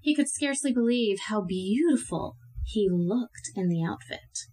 He 0.00 0.14
could 0.14 0.28
scarcely 0.28 0.72
believe 0.72 1.18
how 1.26 1.42
beautiful 1.42 2.36
he 2.64 2.88
looked 2.90 3.50
in 3.56 3.68
the 3.68 3.82
outfit. 3.82 4.46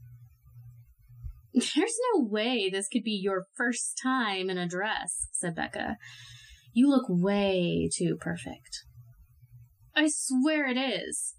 There's 1.55 1.97
no 2.13 2.24
way 2.24 2.69
this 2.69 2.89
could 2.89 3.03
be 3.03 3.19
your 3.21 3.45
first 3.55 3.97
time 4.01 4.50
in 4.50 4.57
a 4.57 4.67
dress, 4.67 5.27
said 5.31 5.55
Becca. 5.55 5.97
You 6.74 6.89
look 6.89 7.05
way 7.07 7.89
too 7.95 8.17
perfect. 8.19 8.83
I 9.95 10.07
swear 10.09 10.67
it 10.67 10.77
is. 10.77 11.35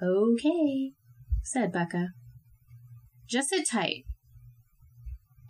Okay, 0.00 0.92
said 1.42 1.72
Becca. 1.72 2.10
Just 3.28 3.48
sit 3.48 3.68
tight, 3.68 4.04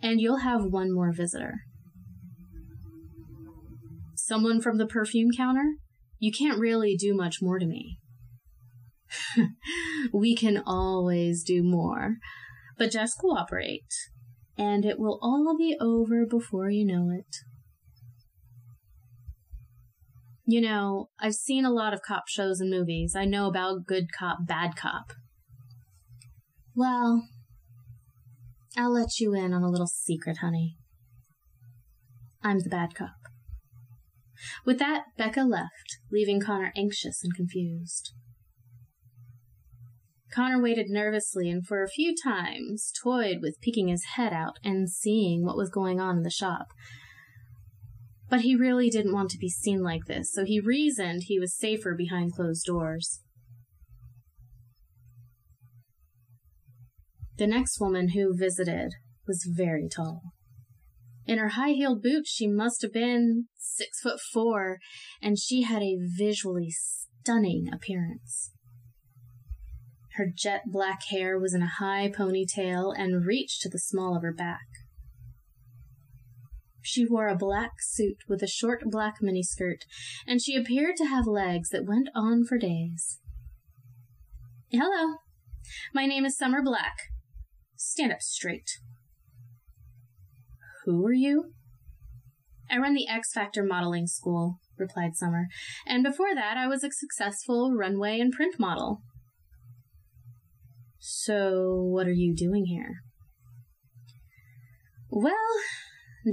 and 0.01 0.19
you'll 0.19 0.39
have 0.39 0.63
one 0.63 0.91
more 0.91 1.13
visitor. 1.13 1.59
Someone 4.15 4.61
from 4.61 4.79
the 4.79 4.87
perfume 4.87 5.29
counter? 5.37 5.75
You 6.17 6.31
can't 6.31 6.59
really 6.59 6.95
do 6.95 7.15
much 7.15 7.37
more 7.39 7.59
to 7.59 7.67
me. 7.67 7.99
we 10.11 10.35
can 10.35 10.63
always 10.65 11.43
do 11.43 11.61
more, 11.63 12.15
but 12.77 12.91
just 12.91 13.17
cooperate, 13.19 13.93
and 14.57 14.85
it 14.85 14.99
will 14.99 15.19
all 15.21 15.55
be 15.57 15.75
over 15.79 16.25
before 16.25 16.69
you 16.69 16.85
know 16.85 17.09
it. 17.11 17.35
You 20.45 20.61
know, 20.61 21.09
I've 21.19 21.33
seen 21.33 21.65
a 21.65 21.71
lot 21.71 21.93
of 21.93 22.01
cop 22.01 22.23
shows 22.27 22.61
and 22.61 22.69
movies. 22.69 23.15
I 23.15 23.25
know 23.25 23.47
about 23.47 23.85
good 23.85 24.05
cop, 24.17 24.47
bad 24.47 24.77
cop. 24.77 25.11
Well, 26.73 27.27
I'll 28.77 28.93
let 28.93 29.19
you 29.19 29.33
in 29.33 29.53
on 29.53 29.63
a 29.63 29.69
little 29.69 29.87
secret, 29.87 30.37
honey. 30.37 30.77
I'm 32.43 32.59
the 32.59 32.69
bad 32.69 32.95
cop. 32.95 33.09
With 34.65 34.79
that, 34.79 35.05
Becca 35.17 35.41
left, 35.41 35.97
leaving 36.11 36.39
Connor 36.39 36.71
anxious 36.77 37.23
and 37.23 37.35
confused. 37.35 38.13
Connor 40.37 40.61
waited 40.61 40.85
nervously 40.87 41.49
and 41.49 41.65
for 41.65 41.81
a 41.81 41.89
few 41.89 42.13
times 42.15 42.91
toyed 43.03 43.37
with 43.41 43.59
peeking 43.59 43.87
his 43.87 44.03
head 44.15 44.33
out 44.33 44.59
and 44.63 44.87
seeing 44.87 45.43
what 45.43 45.57
was 45.57 45.71
going 45.71 45.99
on 45.99 46.17
in 46.17 46.21
the 46.21 46.29
shop. 46.29 46.67
But 48.29 48.41
he 48.41 48.55
really 48.55 48.91
didn't 48.91 49.15
want 49.15 49.31
to 49.31 49.39
be 49.39 49.49
seen 49.49 49.81
like 49.81 50.05
this, 50.05 50.31
so 50.31 50.45
he 50.45 50.59
reasoned 50.59 51.23
he 51.23 51.39
was 51.39 51.57
safer 51.57 51.95
behind 51.97 52.33
closed 52.35 52.65
doors. 52.67 53.21
The 57.37 57.47
next 57.47 57.81
woman 57.81 58.09
who 58.09 58.37
visited 58.37 58.91
was 59.27 59.49
very 59.51 59.89
tall. 59.89 60.21
In 61.25 61.39
her 61.39 61.49
high 61.49 61.71
heeled 61.71 62.03
boots, 62.03 62.29
she 62.29 62.45
must 62.47 62.83
have 62.83 62.93
been 62.93 63.45
six 63.57 64.01
foot 64.01 64.19
four, 64.31 64.77
and 65.19 65.39
she 65.39 65.63
had 65.63 65.81
a 65.81 65.97
visually 65.99 66.69
stunning 66.69 67.69
appearance. 67.73 68.51
Her 70.17 70.31
jet 70.33 70.63
black 70.65 71.03
hair 71.11 71.37
was 71.37 71.53
in 71.53 71.61
a 71.61 71.67
high 71.79 72.09
ponytail 72.09 72.91
and 72.97 73.23
reached 73.23 73.61
to 73.61 73.69
the 73.69 73.77
small 73.77 74.15
of 74.15 74.23
her 74.23 74.33
back. 74.33 74.65
She 76.81 77.05
wore 77.05 77.27
a 77.27 77.35
black 77.35 77.73
suit 77.81 78.17
with 78.27 78.41
a 78.41 78.47
short 78.47 78.81
black 78.85 79.17
miniskirt, 79.21 79.81
and 80.25 80.41
she 80.41 80.55
appeared 80.55 80.95
to 80.97 81.05
have 81.05 81.27
legs 81.27 81.69
that 81.69 81.85
went 81.85 82.09
on 82.15 82.45
for 82.45 82.57
days. 82.57 83.19
Hello, 84.71 85.17
my 85.93 86.07
name 86.07 86.25
is 86.25 86.35
Summer 86.35 86.63
Black. 86.63 86.95
Stand 87.75 88.11
up 88.11 88.21
straight. 88.21 88.71
Who 90.85 91.05
are 91.05 91.13
you? 91.13 91.51
I 92.71 92.79
run 92.79 92.95
the 92.95 93.07
X 93.07 93.33
Factor 93.33 93.63
modeling 93.63 94.07
school, 94.07 94.57
replied 94.79 95.15
Summer, 95.15 95.45
and 95.85 96.03
before 96.03 96.33
that 96.33 96.57
I 96.57 96.67
was 96.67 96.83
a 96.83 96.89
successful 96.91 97.75
runway 97.77 98.19
and 98.19 98.33
print 98.33 98.55
model. 98.57 99.03
So, 101.09 101.73
what 101.73 102.05
are 102.05 102.11
you 102.11 102.35
doing 102.35 102.65
here? 102.65 102.95
Well, 105.09 105.33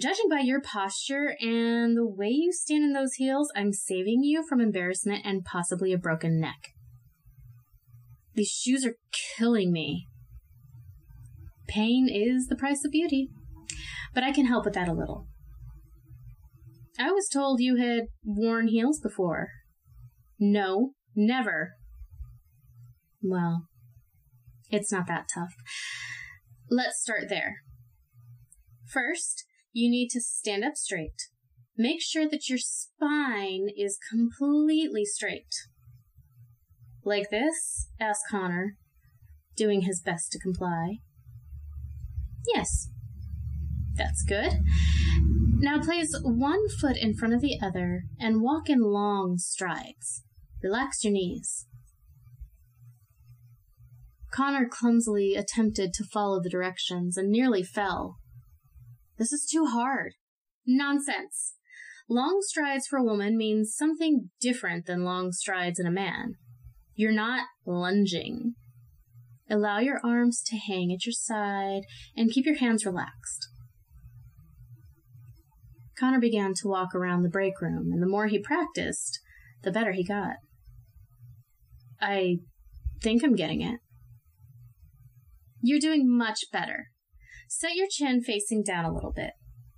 judging 0.02 0.28
by 0.28 0.40
your 0.40 0.61
posture 0.61 1.37
and 1.40 1.97
the 1.97 2.04
way 2.04 2.31
you 2.31 2.50
stand 2.52 2.83
in 2.83 2.93
those 2.93 3.14
heels, 3.14 3.52
I'm 3.54 3.73
saving 3.73 4.25
you 4.25 4.45
from 4.45 4.61
embarrassment 4.61 5.25
and 5.25 5.45
possibly 5.45 5.93
a 5.93 5.97
broken 5.97 6.40
neck. 6.40 6.71
These 8.35 8.49
shoes 8.49 8.85
are 8.85 8.97
killing 9.38 9.71
me. 9.71 10.09
Pain 11.69 12.09
is 12.12 12.49
the 12.49 12.57
price 12.57 12.85
of 12.85 12.90
beauty, 12.90 13.28
but 14.12 14.25
I 14.25 14.33
can 14.33 14.47
help 14.47 14.64
with 14.64 14.75
that 14.75 14.88
a 14.88 14.93
little. 14.93 15.28
I 16.99 17.12
was 17.12 17.28
told 17.33 17.61
you 17.61 17.76
had 17.76 18.07
worn 18.25 18.66
heels 18.66 18.99
before. 18.99 19.50
No, 20.40 20.95
never. 21.14 21.75
Well, 23.23 23.69
it's 24.71 24.92
not 24.92 25.06
that 25.06 25.26
tough. 25.33 25.54
Let's 26.71 27.00
start 27.00 27.28
there. 27.28 27.56
First, 28.87 29.44
you 29.73 29.90
need 29.90 30.09
to 30.11 30.21
stand 30.21 30.64
up 30.64 30.76
straight. 30.76 31.28
Make 31.76 32.00
sure 32.00 32.28
that 32.28 32.49
your 32.49 32.59
spine 32.59 33.68
is 33.76 33.99
completely 34.11 35.04
straight. 35.04 35.52
Like 37.04 37.30
this? 37.30 37.88
asked 38.00 38.25
Connor, 38.30 38.76
doing 39.56 39.83
his 39.83 40.00
best 40.00 40.33
to 40.33 40.38
comply. 40.38 40.99
Yes. 42.54 42.88
That's 43.97 44.25
good. 44.25 44.61
Now 45.59 45.80
place 45.80 46.18
one 46.23 46.68
foot 46.68 46.97
in 46.97 47.14
front 47.14 47.35
of 47.35 47.40
the 47.40 47.59
other 47.62 48.04
and 48.18 48.42
walk 48.42 48.68
in 48.68 48.80
long 48.80 49.38
strides. 49.38 50.25
Relax 50.62 51.04
your 51.04 51.12
knees. 51.12 51.66
Connor 54.35 54.68
clumsily 54.68 55.37
attempted 55.37 55.92
to 55.94 56.05
follow 56.05 56.40
the 56.42 56.51
directions 56.51 57.16
and 57.16 57.31
nearly 57.31 57.62
fell. 57.62 58.16
This 59.16 59.33
is 59.33 59.49
too 59.51 59.66
hard. 59.66 60.14
Nonsense. 60.66 61.55
Long 62.09 62.40
strides 62.40 62.87
for 62.87 62.99
a 62.99 63.05
woman 63.05 63.37
means 63.37 63.75
something 63.77 64.31
different 64.40 64.87
than 64.87 65.05
long 65.05 65.31
strides 65.31 65.79
in 65.79 65.87
a 65.87 65.90
man. 65.90 66.35
You're 66.97 67.12
not 67.12 67.47
lunging. 67.64 68.55
Allow 69.49 69.79
your 69.79 70.01
arms 70.05 70.42
to 70.47 70.57
hang 70.57 70.92
at 70.92 71.07
your 71.07 71.12
side 71.12 71.83
and 72.16 72.31
keep 72.31 72.44
your 72.44 72.59
hands 72.59 72.85
relaxed. 72.85 73.47
Connor 75.99 76.20
began 76.20 76.55
to 76.55 76.68
walk 76.68 76.92
around 76.94 77.23
the 77.23 77.29
break 77.29 77.61
room, 77.61 77.90
and 77.92 78.03
the 78.03 78.09
more 78.09 78.27
he 78.27 78.40
practiced, 78.40 79.20
the 79.62 79.70
better 79.70 79.92
he 79.92 80.03
got. 80.03 80.37
I 82.01 82.38
think 83.01 83.23
I'm 83.23 83.37
getting 83.37 83.61
it. 83.61 83.79
You're 85.66 85.81
doing 85.81 86.05
much 86.07 86.44
better. 86.53 86.90
Set 87.48 87.74
your 87.74 87.87
chin 87.90 88.20
facing 88.20 88.62
down 88.62 88.85
a 88.85 88.92
little 88.92 89.14
bit. 89.16 89.31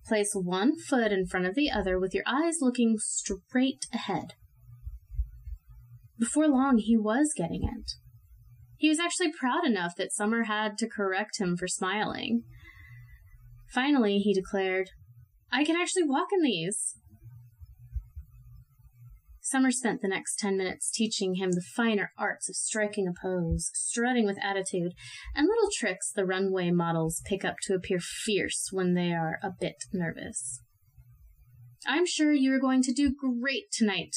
Place 0.05 0.33
one 0.35 0.77
foot 0.77 1.12
in 1.12 1.29
front 1.29 1.46
of 1.46 1.55
the 1.55 1.70
other 1.70 1.96
with 1.96 2.12
your 2.12 2.25
eyes 2.27 2.57
looking 2.61 2.96
straight 2.99 3.87
ahead. 3.94 4.33
Before 6.18 6.49
long, 6.49 6.79
he 6.79 6.96
was 6.96 7.33
getting 7.37 7.62
it. 7.62 7.92
He 8.77 8.88
was 8.88 8.99
actually 8.99 9.31
proud 9.31 9.64
enough 9.64 9.92
that 9.96 10.12
Summer 10.12 10.42
had 10.42 10.77
to 10.79 10.88
correct 10.88 11.38
him 11.38 11.57
for 11.57 11.68
smiling. 11.68 12.42
Finally, 13.72 14.18
he 14.18 14.35
declared, 14.35 14.88
I 15.53 15.64
can 15.64 15.77
actually 15.77 16.03
walk 16.03 16.29
in 16.33 16.42
these. 16.42 16.96
Summer 19.48 19.70
spent 19.70 20.02
the 20.02 20.09
next 20.09 20.40
ten 20.40 20.56
minutes 20.56 20.90
teaching 20.90 21.37
him 21.37 21.52
the 21.52 21.62
finer 21.76 22.11
arts 22.18 22.48
of 22.48 22.56
striking 22.56 23.06
a 23.06 23.12
pose, 23.12 23.70
strutting 23.74 24.26
with 24.26 24.42
attitude, 24.42 24.90
and 25.37 25.46
little 25.46 25.70
tricks 25.72 26.11
the 26.11 26.24
runway 26.24 26.72
models 26.72 27.22
pick 27.24 27.44
up 27.44 27.54
to 27.62 27.72
appear 27.72 28.00
fierce 28.00 28.70
when 28.72 28.94
they 28.94 29.12
are 29.12 29.38
a 29.44 29.52
bit 29.61 29.76
nervous. 29.92 30.62
I'm 31.87 32.06
sure 32.06 32.32
you're 32.32 32.59
going 32.59 32.82
to 32.82 32.92
do 32.92 33.14
great 33.14 33.70
tonight. 33.72 34.16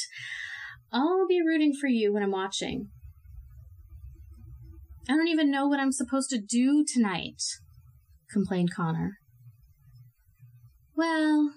I'll 0.91 1.27
be 1.27 1.43
rooting 1.45 1.73
for 1.79 1.85
you 1.85 2.11
when 2.11 2.23
I'm 2.23 2.31
watching. 2.31 2.87
I 5.07 5.11
don't 5.13 5.27
even 5.27 5.51
know 5.51 5.67
what 5.67 5.79
I'm 5.79 5.91
supposed 5.91 6.31
to 6.31 6.41
do 6.41 6.83
tonight, 6.91 7.43
complained 8.33 8.73
Connor. 8.75 9.11
Well, 10.95 11.51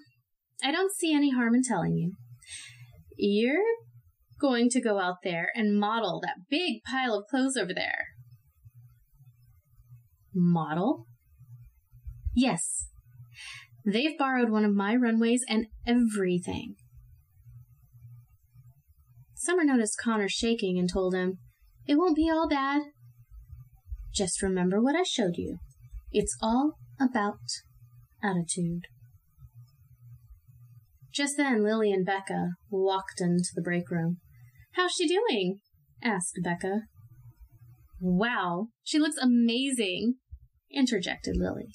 I 0.63 0.71
don't 0.71 0.93
see 0.93 1.11
any 1.11 1.31
harm 1.31 1.55
in 1.55 1.63
telling 1.63 1.95
you. 1.95 2.11
You're 3.17 3.63
going 4.39 4.69
to 4.69 4.81
go 4.81 4.99
out 4.99 5.17
there 5.23 5.49
and 5.55 5.79
model 5.79 6.19
that 6.21 6.49
big 6.49 6.83
pile 6.89 7.15
of 7.15 7.25
clothes 7.29 7.55
over 7.55 7.73
there. 7.73 8.07
Model? 10.33 11.05
Yes. 12.35 12.87
They've 13.85 14.17
borrowed 14.17 14.49
one 14.49 14.65
of 14.65 14.73
my 14.73 14.95
runways 14.95 15.43
and 15.47 15.67
everything. 15.85 16.75
Summer 19.35 19.63
noticed 19.63 19.99
Connor 20.01 20.29
shaking 20.29 20.79
and 20.79 20.89
told 20.89 21.13
him, 21.13 21.39
It 21.85 21.95
won't 21.95 22.15
be 22.15 22.29
all 22.29 22.47
bad. 22.47 22.81
Just 24.13 24.41
remember 24.41 24.81
what 24.81 24.95
I 24.95 25.03
showed 25.03 25.35
you. 25.35 25.57
It's 26.11 26.37
all 26.41 26.77
about 26.99 27.39
attitude. 28.23 28.87
Just 31.13 31.37
then, 31.37 31.63
Lily 31.63 31.91
and 31.91 32.05
Becca 32.05 32.51
walked 32.71 33.21
into 33.21 33.49
the 33.53 33.61
break 33.61 33.91
room. 33.91 34.17
How's 34.73 34.93
she 34.93 35.07
doing? 35.07 35.59
asked 36.03 36.39
Becca. 36.43 36.81
Wow, 37.99 38.67
she 38.83 38.99
looks 38.99 39.17
amazing, 39.17 40.15
interjected 40.71 41.37
Lily. 41.37 41.69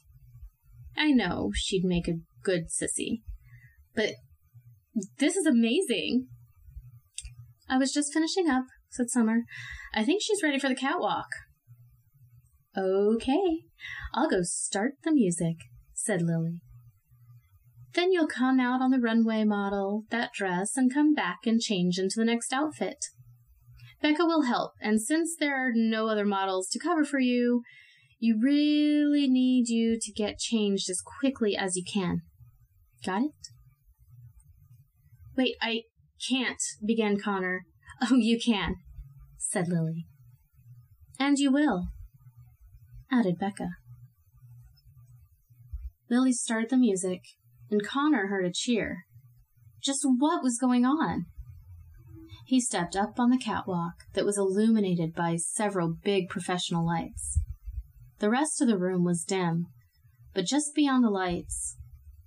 I 0.96 1.12
know 1.12 1.52
she'd 1.54 1.84
make 1.84 2.08
a 2.08 2.18
good 2.42 2.64
sissy, 2.68 3.22
but 3.94 4.14
this 5.18 5.36
is 5.36 5.46
amazing. 5.46 6.26
I 7.68 7.78
was 7.78 7.92
just 7.92 8.12
finishing 8.12 8.50
up, 8.50 8.64
said 8.90 9.08
Summer. 9.08 9.42
I 9.94 10.04
think 10.04 10.20
she's 10.22 10.42
ready 10.42 10.58
for 10.58 10.68
the 10.68 10.74
catwalk. 10.74 11.28
Okay, 12.76 13.62
I'll 14.14 14.28
go 14.28 14.42
start 14.42 14.94
the 15.04 15.12
music, 15.12 15.56
said 15.94 16.22
Lily. 16.22 16.60
Then 17.94 18.12
you'll 18.12 18.28
come 18.28 18.60
out 18.60 18.82
on 18.82 18.90
the 18.90 19.00
runway 19.00 19.44
model, 19.44 20.04
that 20.10 20.32
dress, 20.32 20.76
and 20.76 20.92
come 20.92 21.14
back 21.14 21.40
and 21.46 21.60
change 21.60 21.98
into 21.98 22.14
the 22.16 22.24
next 22.24 22.52
outfit. 22.52 23.06
Becca 24.00 24.24
will 24.24 24.42
help, 24.42 24.72
and 24.80 25.00
since 25.02 25.34
there 25.38 25.56
are 25.56 25.72
no 25.74 26.08
other 26.08 26.24
models 26.24 26.68
to 26.70 26.78
cover 26.78 27.04
for 27.04 27.18
you, 27.18 27.62
you 28.20 28.38
really 28.40 29.28
need 29.28 29.68
you 29.68 29.98
to 30.00 30.12
get 30.12 30.38
changed 30.38 30.88
as 30.90 31.00
quickly 31.00 31.56
as 31.56 31.76
you 31.76 31.84
can. 31.84 32.22
Got 33.04 33.22
it? 33.22 33.30
Wait, 35.36 35.54
I 35.62 35.82
can't, 36.28 36.62
began 36.84 37.18
Connor. 37.18 37.62
Oh, 38.00 38.14
you 38.14 38.38
can, 38.38 38.76
said 39.38 39.66
Lily. 39.66 40.06
And 41.18 41.36
you 41.36 41.50
will, 41.50 41.88
added 43.10 43.40
Becca. 43.40 43.70
Lily 46.08 46.32
started 46.32 46.70
the 46.70 46.76
music, 46.76 47.22
and 47.70 47.84
Connor 47.84 48.28
heard 48.28 48.46
a 48.46 48.52
cheer. 48.52 49.04
Just 49.82 50.00
what 50.04 50.42
was 50.42 50.58
going 50.58 50.84
on? 50.84 51.26
He 52.46 52.60
stepped 52.60 52.96
up 52.96 53.18
on 53.18 53.30
the 53.30 53.38
catwalk 53.38 53.94
that 54.14 54.24
was 54.24 54.38
illuminated 54.38 55.14
by 55.14 55.36
several 55.36 55.94
big 56.02 56.28
professional 56.28 56.86
lights. 56.86 57.38
The 58.20 58.30
rest 58.30 58.60
of 58.60 58.68
the 58.68 58.78
room 58.78 59.04
was 59.04 59.22
dim, 59.22 59.66
but 60.34 60.46
just 60.46 60.74
beyond 60.74 61.04
the 61.04 61.10
lights, 61.10 61.76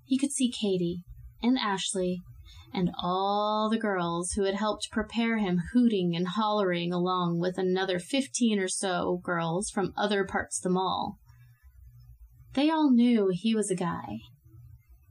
he 0.06 0.18
could 0.18 0.32
see 0.32 0.52
Katie 0.52 1.04
and 1.42 1.58
Ashley 1.58 2.22
and 2.74 2.92
all 3.02 3.70
the 3.70 3.80
girls 3.80 4.32
who 4.36 4.46
had 4.46 4.56
helped 4.56 4.92
prepare 4.92 5.38
him 5.38 5.62
hooting 5.74 6.16
and 6.16 6.28
hollering 6.28 6.94
along 6.94 7.40
with 7.40 7.58
another 7.58 8.00
fifteen 8.00 8.60
or 8.60 8.68
so 8.68 9.20
girls 9.24 9.70
from 9.70 9.94
other 9.98 10.24
parts 10.24 10.60
of 10.60 10.64
the 10.64 10.70
mall. 10.70 11.18
They 12.54 12.70
all 12.70 12.92
knew 12.92 13.30
he 13.34 13.56
was 13.56 13.72
a 13.72 13.76
guy, 13.76 14.20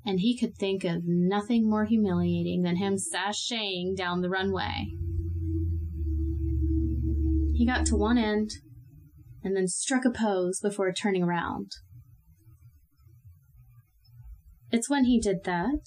and 0.04 0.20
he 0.20 0.36
could 0.38 0.56
think 0.56 0.84
of 0.84 1.02
nothing 1.04 1.68
more 1.68 1.84
humiliating 1.84 2.62
than 2.62 2.76
him 2.76 2.96
sashaying 2.96 3.96
down 3.96 4.20
the 4.20 4.30
runway. 4.30 4.86
He 7.54 7.66
got 7.66 7.84
to 7.86 7.96
one 7.96 8.16
end 8.16 8.50
and 9.42 9.56
then 9.56 9.68
struck 9.68 10.04
a 10.04 10.10
pose 10.10 10.60
before 10.60 10.92
turning 10.92 11.22
around. 11.22 11.72
It's 14.72 14.88
when 14.88 15.04
he 15.04 15.20
did 15.20 15.44
that 15.44 15.86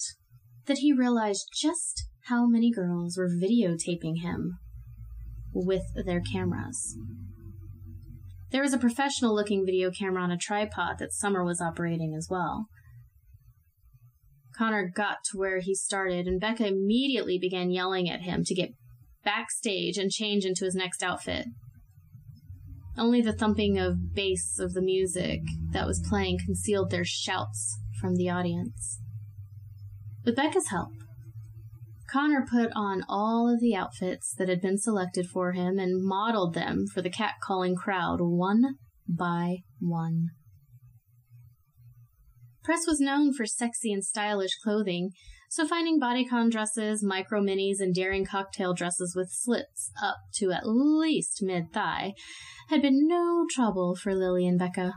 that 0.66 0.78
he 0.78 0.92
realized 0.92 1.48
just 1.54 2.04
how 2.26 2.46
many 2.46 2.70
girls 2.70 3.16
were 3.18 3.28
videotaping 3.28 4.22
him 4.22 4.58
with 5.52 5.82
their 6.06 6.20
cameras. 6.20 6.96
There 8.50 8.62
was 8.62 8.72
a 8.72 8.78
professional 8.78 9.34
looking 9.34 9.66
video 9.66 9.90
camera 9.90 10.22
on 10.22 10.30
a 10.30 10.38
tripod 10.38 10.98
that 10.98 11.12
Summer 11.12 11.44
was 11.44 11.60
operating 11.60 12.14
as 12.14 12.28
well. 12.30 12.68
Connor 14.56 14.90
got 14.94 15.18
to 15.30 15.38
where 15.38 15.60
he 15.60 15.74
started, 15.74 16.26
and 16.26 16.40
Becca 16.40 16.66
immediately 16.66 17.38
began 17.38 17.70
yelling 17.70 18.08
at 18.08 18.22
him 18.22 18.44
to 18.44 18.54
get 18.54 18.74
backstage 19.24 19.96
and 19.96 20.10
change 20.10 20.44
into 20.44 20.64
his 20.64 20.74
next 20.74 21.02
outfit. 21.02 21.46
Only 22.96 23.20
the 23.20 23.32
thumping 23.32 23.78
of 23.78 24.14
bass 24.14 24.58
of 24.60 24.74
the 24.74 24.82
music 24.82 25.40
that 25.72 25.86
was 25.86 26.06
playing 26.08 26.38
concealed 26.44 26.90
their 26.90 27.04
shouts 27.04 27.76
from 28.00 28.14
the 28.14 28.30
audience. 28.30 29.00
With 30.24 30.36
Becca's 30.36 30.68
help, 30.68 30.90
Connor 32.10 32.46
put 32.48 32.70
on 32.76 33.02
all 33.08 33.52
of 33.52 33.60
the 33.60 33.74
outfits 33.74 34.32
that 34.38 34.48
had 34.48 34.60
been 34.60 34.78
selected 34.78 35.26
for 35.26 35.52
him 35.52 35.78
and 35.80 36.04
modeled 36.04 36.54
them 36.54 36.86
for 36.86 37.02
the 37.02 37.10
catcalling 37.10 37.74
crowd 37.74 38.20
one 38.20 38.76
by 39.08 39.58
one. 39.80 40.28
Press 42.64 42.86
was 42.86 42.98
known 42.98 43.34
for 43.34 43.44
sexy 43.44 43.92
and 43.92 44.02
stylish 44.02 44.56
clothing, 44.62 45.10
so 45.50 45.66
finding 45.66 46.00
bodycon 46.00 46.50
dresses, 46.50 47.04
micro 47.04 47.40
minis, 47.40 47.78
and 47.78 47.94
daring 47.94 48.24
cocktail 48.24 48.72
dresses 48.72 49.14
with 49.14 49.30
slits 49.30 49.92
up 50.02 50.16
to 50.36 50.50
at 50.50 50.66
least 50.66 51.40
mid 51.42 51.72
thigh 51.72 52.14
had 52.70 52.80
been 52.80 53.06
no 53.06 53.44
trouble 53.54 53.94
for 53.94 54.14
Lily 54.14 54.46
and 54.46 54.58
Becca. 54.58 54.94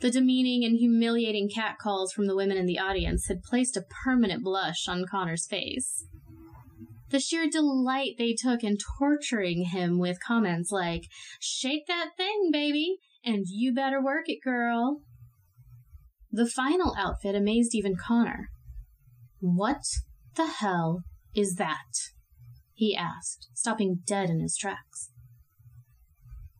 The 0.00 0.10
demeaning 0.10 0.64
and 0.64 0.78
humiliating 0.78 1.50
catcalls 1.54 2.12
from 2.12 2.26
the 2.26 2.36
women 2.36 2.56
in 2.56 2.66
the 2.66 2.78
audience 2.78 3.28
had 3.28 3.42
placed 3.42 3.76
a 3.76 3.84
permanent 4.04 4.42
blush 4.42 4.88
on 4.88 5.04
Connor's 5.08 5.46
face. 5.46 6.06
The 7.10 7.20
sheer 7.20 7.48
delight 7.48 8.16
they 8.18 8.34
took 8.34 8.64
in 8.64 8.76
torturing 8.98 9.66
him 9.66 9.98
with 9.98 10.22
comments 10.22 10.72
like, 10.72 11.02
Shake 11.40 11.86
that 11.86 12.16
thing, 12.16 12.48
baby, 12.50 12.96
and 13.24 13.44
you 13.46 13.72
better 13.72 14.02
work 14.02 14.24
it, 14.28 14.42
girl. 14.42 15.02
The 16.34 16.50
final 16.50 16.96
outfit 16.98 17.36
amazed 17.36 17.76
even 17.76 17.94
Connor. 17.94 18.48
What 19.38 19.84
the 20.34 20.46
hell 20.46 21.04
is 21.32 21.54
that? 21.54 21.92
he 22.72 22.96
asked, 22.96 23.50
stopping 23.54 24.00
dead 24.04 24.30
in 24.30 24.40
his 24.40 24.56
tracks. 24.56 25.12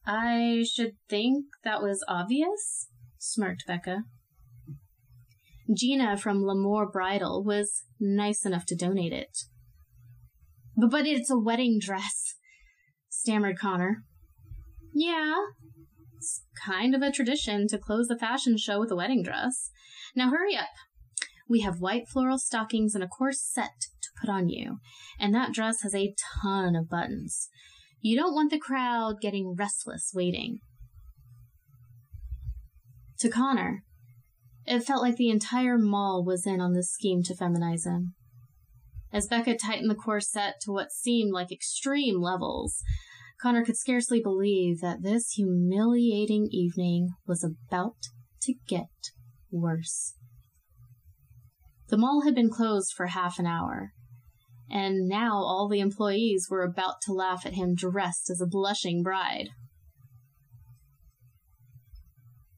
I 0.06 0.64
should 0.64 0.92
think 1.08 1.46
that 1.64 1.82
was 1.82 2.04
obvious, 2.06 2.86
smirked 3.18 3.64
Becca. 3.66 4.04
Gina 5.76 6.16
from 6.18 6.44
L'Amour 6.44 6.88
Bridal 6.88 7.42
was 7.42 7.82
nice 7.98 8.46
enough 8.46 8.66
to 8.66 8.76
donate 8.76 9.12
it. 9.12 9.38
But, 10.76 10.92
but 10.92 11.04
it's 11.04 11.30
a 11.30 11.36
wedding 11.36 11.80
dress, 11.80 12.36
stammered 13.08 13.58
Connor. 13.58 14.04
Yeah, 14.94 15.34
it's 16.24 16.42
kind 16.64 16.94
of 16.94 17.02
a 17.02 17.12
tradition 17.12 17.68
to 17.68 17.76
close 17.76 18.08
the 18.08 18.18
fashion 18.18 18.56
show 18.56 18.80
with 18.80 18.90
a 18.90 18.96
wedding 18.96 19.22
dress. 19.22 19.70
Now 20.16 20.30
hurry 20.30 20.56
up. 20.56 20.70
We 21.50 21.60
have 21.60 21.80
white 21.80 22.08
floral 22.08 22.38
stockings 22.38 22.94
and 22.94 23.04
a 23.04 23.08
corset 23.08 23.72
to 24.00 24.08
put 24.18 24.30
on 24.30 24.48
you, 24.48 24.78
and 25.20 25.34
that 25.34 25.52
dress 25.52 25.82
has 25.82 25.94
a 25.94 26.14
ton 26.42 26.74
of 26.74 26.88
buttons. 26.88 27.50
You 28.00 28.16
don't 28.16 28.32
want 28.32 28.50
the 28.50 28.58
crowd 28.58 29.20
getting 29.20 29.54
restless 29.54 30.12
waiting. 30.14 30.60
To 33.18 33.28
Connor, 33.28 33.84
it 34.64 34.80
felt 34.80 35.02
like 35.02 35.16
the 35.16 35.28
entire 35.28 35.76
mall 35.76 36.24
was 36.26 36.46
in 36.46 36.58
on 36.58 36.72
this 36.72 36.90
scheme 36.90 37.22
to 37.24 37.34
feminize 37.34 37.84
him. 37.84 38.14
As 39.12 39.26
Becca 39.26 39.58
tightened 39.58 39.90
the 39.90 39.94
corset 39.94 40.54
to 40.62 40.72
what 40.72 40.90
seemed 40.90 41.32
like 41.34 41.52
extreme 41.52 42.22
levels, 42.22 42.82
Connor 43.44 43.62
could 43.62 43.76
scarcely 43.76 44.22
believe 44.22 44.80
that 44.80 45.02
this 45.02 45.32
humiliating 45.32 46.48
evening 46.50 47.10
was 47.26 47.44
about 47.44 47.98
to 48.40 48.54
get 48.66 48.88
worse. 49.50 50.14
The 51.88 51.98
mall 51.98 52.22
had 52.24 52.34
been 52.34 52.48
closed 52.48 52.94
for 52.96 53.08
half 53.08 53.38
an 53.38 53.44
hour, 53.44 53.92
and 54.70 55.06
now 55.06 55.34
all 55.34 55.68
the 55.68 55.80
employees 55.80 56.46
were 56.50 56.62
about 56.62 57.02
to 57.02 57.12
laugh 57.12 57.44
at 57.44 57.52
him 57.52 57.74
dressed 57.74 58.30
as 58.30 58.40
a 58.40 58.46
blushing 58.46 59.02
bride. 59.02 59.48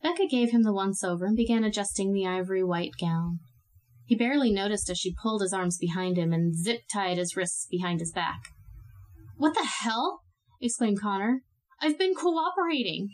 Becca 0.05 0.29
gave 0.31 0.53
him 0.53 0.63
the 0.63 0.73
once 0.73 1.03
over 1.03 1.27
and 1.27 1.37
began 1.37 1.65
adjusting 1.65 2.13
the 2.13 2.29
ivory 2.29 2.63
white 2.63 2.93
gown. 3.01 3.41
He 4.05 4.15
barely 4.15 4.53
noticed 4.53 4.89
as 4.89 4.99
she 4.99 5.17
pulled 5.21 5.43
his 5.43 5.53
arms 5.53 5.79
behind 5.79 6.17
him 6.17 6.33
and 6.33 6.55
zip 6.55 6.83
tied 6.93 7.19
his 7.19 7.35
wrists 7.37 7.67
behind 7.69 7.99
his 7.99 8.13
back. 8.13 8.39
What 9.37 9.55
the 9.55 9.65
hell? 9.65 10.21
Exclaimed 10.61 11.01
Connor. 11.01 11.43
I've 11.81 11.99
been 11.99 12.15
cooperating. 12.15 13.11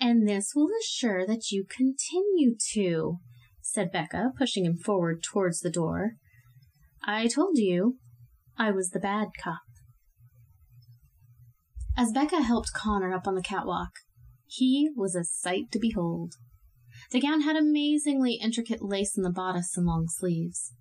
And 0.00 0.28
this 0.28 0.52
will 0.54 0.68
assure 0.82 1.26
that 1.26 1.50
you 1.50 1.64
continue 1.64 2.56
to, 2.72 3.18
said 3.62 3.92
Becca, 3.92 4.32
pushing 4.36 4.64
him 4.64 4.76
forward 4.76 5.22
towards 5.22 5.60
the 5.60 5.70
door. 5.70 6.12
I 7.02 7.28
told 7.28 7.58
you 7.58 7.98
I 8.58 8.70
was 8.70 8.90
the 8.90 9.00
bad 9.00 9.28
cop. 9.42 9.60
As 11.96 12.12
Becca 12.12 12.42
helped 12.42 12.72
Connor 12.74 13.14
up 13.14 13.28
on 13.28 13.34
the 13.34 13.42
catwalk, 13.42 13.90
he 14.46 14.90
was 14.96 15.14
a 15.14 15.24
sight 15.24 15.70
to 15.72 15.78
behold. 15.78 16.34
The 17.12 17.20
gown 17.20 17.42
had 17.42 17.56
amazingly 17.56 18.38
intricate 18.42 18.82
lace 18.82 19.16
in 19.16 19.22
the 19.22 19.30
bodice 19.30 19.76
and 19.76 19.86
long 19.86 20.06
sleeves. 20.08 20.72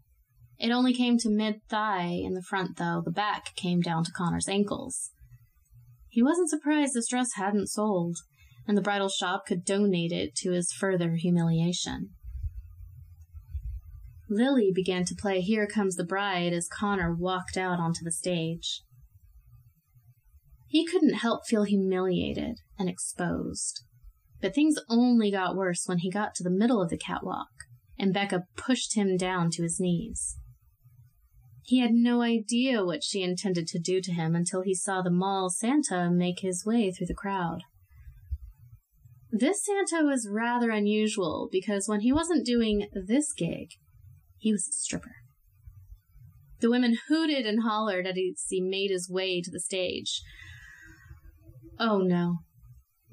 It 0.64 0.72
only 0.72 0.94
came 0.94 1.18
to 1.18 1.30
mid 1.30 1.62
thigh 1.68 2.22
in 2.24 2.36
the 2.36 2.42
front, 2.42 2.78
though 2.78 3.02
the 3.04 3.12
back 3.12 3.54
came 3.58 3.82
down 3.82 4.06
to 4.06 4.14
Connor's 4.14 4.48
ankles. 4.48 5.12
He 6.08 6.24
wasn't 6.24 6.50
surprised 6.50 6.94
this 6.94 7.10
dress 7.10 7.34
hadn't 7.36 7.68
sold, 7.68 8.16
and 8.66 8.78
the 8.78 8.82
bridal 8.82 9.10
shop 9.10 9.46
could 9.46 9.66
donate 9.66 10.14
it 10.14 10.36
to 10.36 10.54
his 10.54 10.72
further 10.72 11.16
humiliation. 11.16 12.12
Lily 14.30 14.72
began 14.74 15.04
to 15.04 15.16
play 15.20 15.42
Here 15.42 15.68
Comes 15.68 15.98
the 15.98 16.06
Bride 16.06 16.54
as 16.54 16.70
Connor 16.70 17.14
walked 17.14 17.58
out 17.58 17.82
onto 17.82 18.06
the 18.06 18.12
stage. 18.14 18.84
He 20.70 20.86
couldn't 20.86 21.16
help 21.16 21.42
feel 21.46 21.66
humiliated 21.66 22.56
and 22.80 22.88
exposed. 22.88 23.84
But 24.42 24.56
things 24.56 24.80
only 24.90 25.30
got 25.30 25.58
worse 25.58 25.84
when 25.88 25.98
he 25.98 26.10
got 26.10 26.34
to 26.36 26.44
the 26.44 26.50
middle 26.50 26.82
of 26.82 26.90
the 26.90 26.98
catwalk 26.98 27.50
and 28.00 28.14
Becca 28.14 28.44
pushed 28.56 28.96
him 28.96 29.18
down 29.18 29.52
to 29.52 29.62
his 29.62 29.78
knees. 29.78 30.38
He 31.66 31.80
had 31.80 31.92
no 31.94 32.22
idea 32.22 32.84
what 32.84 33.04
she 33.04 33.22
intended 33.22 33.68
to 33.68 33.80
do 33.80 34.02
to 34.02 34.12
him 34.12 34.36
until 34.36 34.62
he 34.62 34.76
saw 34.76 35.02
the 35.02 35.10
mall 35.10 35.50
Santa 35.50 36.10
make 36.12 36.40
his 36.42 36.66
way 36.66 36.92
through 36.92 37.08
the 37.08 37.14
crowd. 37.14 37.62
This 39.32 39.66
Santa 39.66 40.06
was 40.06 40.30
rather 40.30 40.70
unusual 40.70 41.48
because 41.52 41.88
when 41.88 42.02
he 42.02 42.12
wasn't 42.12 42.46
doing 42.46 42.88
this 42.94 43.34
gig, 43.34 43.70
he 44.38 44.52
was 44.52 44.68
a 44.68 44.74
stripper. 44.74 45.16
The 46.60 46.70
women 46.70 46.98
hooted 47.08 47.46
and 47.46 47.64
hollered 47.64 48.06
as 48.06 48.16
he 48.50 48.62
made 48.62 48.92
his 48.92 49.10
way 49.10 49.42
to 49.42 49.50
the 49.50 49.60
stage, 49.60 50.22
Oh 51.80 52.00
no, 52.00 52.40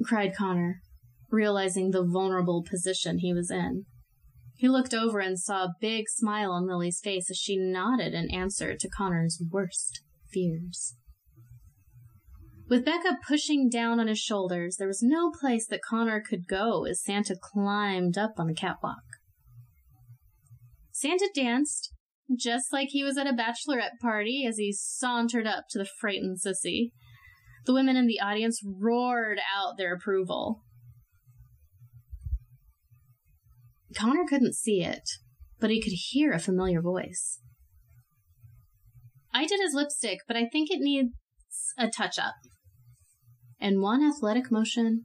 cried 0.04 0.34
Connor, 0.36 0.80
realizing 1.30 1.90
the 1.90 2.04
vulnerable 2.04 2.62
position 2.62 3.18
he 3.18 3.32
was 3.32 3.50
in. 3.50 3.86
He 4.60 4.68
looked 4.68 4.92
over 4.92 5.20
and 5.20 5.40
saw 5.40 5.64
a 5.64 5.74
big 5.80 6.04
smile 6.06 6.52
on 6.52 6.68
Lily's 6.68 7.00
face 7.00 7.30
as 7.30 7.38
she 7.38 7.56
nodded 7.56 8.12
in 8.12 8.30
answer 8.30 8.76
to 8.76 8.88
Connor's 8.90 9.42
worst 9.50 10.02
fears. 10.30 10.96
With 12.68 12.84
Becca 12.84 13.16
pushing 13.26 13.70
down 13.70 13.98
on 13.98 14.06
his 14.06 14.18
shoulders, 14.18 14.76
there 14.76 14.86
was 14.86 15.02
no 15.02 15.30
place 15.30 15.66
that 15.68 15.80
Connor 15.88 16.20
could 16.20 16.46
go 16.46 16.84
as 16.84 17.02
Santa 17.02 17.36
climbed 17.40 18.18
up 18.18 18.34
on 18.36 18.48
the 18.48 18.54
catwalk. 18.54 18.98
Santa 20.92 21.30
danced, 21.34 21.94
just 22.38 22.70
like 22.70 22.88
he 22.90 23.02
was 23.02 23.16
at 23.16 23.26
a 23.26 23.32
bachelorette 23.32 23.98
party 24.02 24.44
as 24.46 24.58
he 24.58 24.74
sauntered 24.74 25.46
up 25.46 25.64
to 25.70 25.78
the 25.78 25.88
frightened 26.00 26.36
sissy. 26.38 26.90
The 27.64 27.72
women 27.72 27.96
in 27.96 28.06
the 28.06 28.20
audience 28.20 28.60
roared 28.62 29.38
out 29.56 29.78
their 29.78 29.94
approval. 29.94 30.60
Connor 33.96 34.24
couldn't 34.28 34.54
see 34.54 34.82
it, 34.82 35.08
but 35.58 35.70
he 35.70 35.80
could 35.80 35.92
hear 35.92 36.32
a 36.32 36.38
familiar 36.38 36.80
voice. 36.80 37.40
I 39.32 39.46
did 39.46 39.60
his 39.60 39.74
lipstick, 39.74 40.20
but 40.26 40.36
I 40.36 40.46
think 40.46 40.70
it 40.70 40.80
needs 40.80 41.12
a 41.78 41.88
touch 41.88 42.18
up. 42.18 42.34
In 43.60 43.80
one 43.80 44.02
athletic 44.02 44.50
motion, 44.50 45.04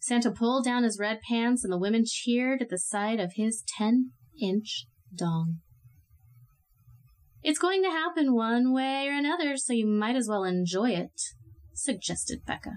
Santa 0.00 0.30
pulled 0.30 0.64
down 0.64 0.84
his 0.84 0.98
red 0.98 1.20
pants 1.28 1.64
and 1.64 1.72
the 1.72 1.78
women 1.78 2.04
cheered 2.06 2.62
at 2.62 2.70
the 2.70 2.78
sight 2.78 3.20
of 3.20 3.32
his 3.36 3.62
10 3.76 4.10
inch 4.40 4.86
dong. 5.14 5.58
It's 7.42 7.58
going 7.58 7.82
to 7.82 7.90
happen 7.90 8.34
one 8.34 8.72
way 8.72 9.08
or 9.08 9.12
another, 9.12 9.56
so 9.56 9.72
you 9.72 9.86
might 9.86 10.16
as 10.16 10.28
well 10.28 10.44
enjoy 10.44 10.90
it, 10.90 11.20
suggested 11.74 12.44
Becca. 12.46 12.72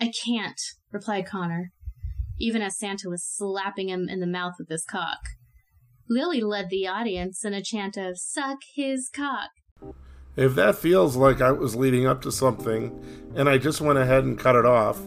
I 0.00 0.12
can't, 0.24 0.60
replied 0.92 1.26
Connor, 1.26 1.72
even 2.40 2.62
as 2.62 2.78
Santa 2.78 3.08
was 3.08 3.24
slapping 3.24 3.88
him 3.88 4.08
in 4.08 4.20
the 4.20 4.26
mouth 4.26 4.54
with 4.58 4.68
his 4.68 4.84
cock. 4.84 5.20
Lily 6.08 6.40
led 6.40 6.70
the 6.70 6.88
audience 6.88 7.44
in 7.44 7.54
a 7.54 7.62
chant 7.62 7.96
of 7.96 8.18
Suck 8.18 8.58
his 8.74 9.08
cock. 9.14 9.50
If 10.36 10.54
that 10.54 10.76
feels 10.76 11.16
like 11.16 11.40
I 11.40 11.52
was 11.52 11.76
leading 11.76 12.06
up 12.06 12.22
to 12.22 12.32
something 12.32 13.04
and 13.36 13.48
I 13.48 13.58
just 13.58 13.80
went 13.80 13.98
ahead 13.98 14.24
and 14.24 14.38
cut 14.38 14.56
it 14.56 14.64
off, 14.64 15.00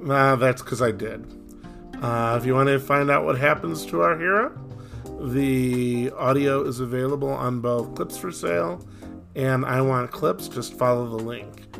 nah, 0.00 0.34
that's 0.36 0.62
because 0.62 0.82
I 0.82 0.90
did. 0.90 1.26
Uh, 2.00 2.36
if 2.40 2.46
you 2.46 2.54
want 2.54 2.68
to 2.68 2.80
find 2.80 3.10
out 3.10 3.24
what 3.24 3.38
happens 3.38 3.86
to 3.86 4.00
our 4.00 4.18
hero, 4.18 4.58
the 5.20 6.10
audio 6.16 6.64
is 6.64 6.80
available 6.80 7.30
on 7.30 7.60
both 7.60 7.94
Clips 7.94 8.18
for 8.18 8.32
Sale 8.32 8.84
and 9.36 9.64
I 9.64 9.80
Want 9.80 10.10
Clips. 10.10 10.48
Just 10.48 10.74
follow 10.74 11.06
the 11.06 11.22
link. 11.22 11.71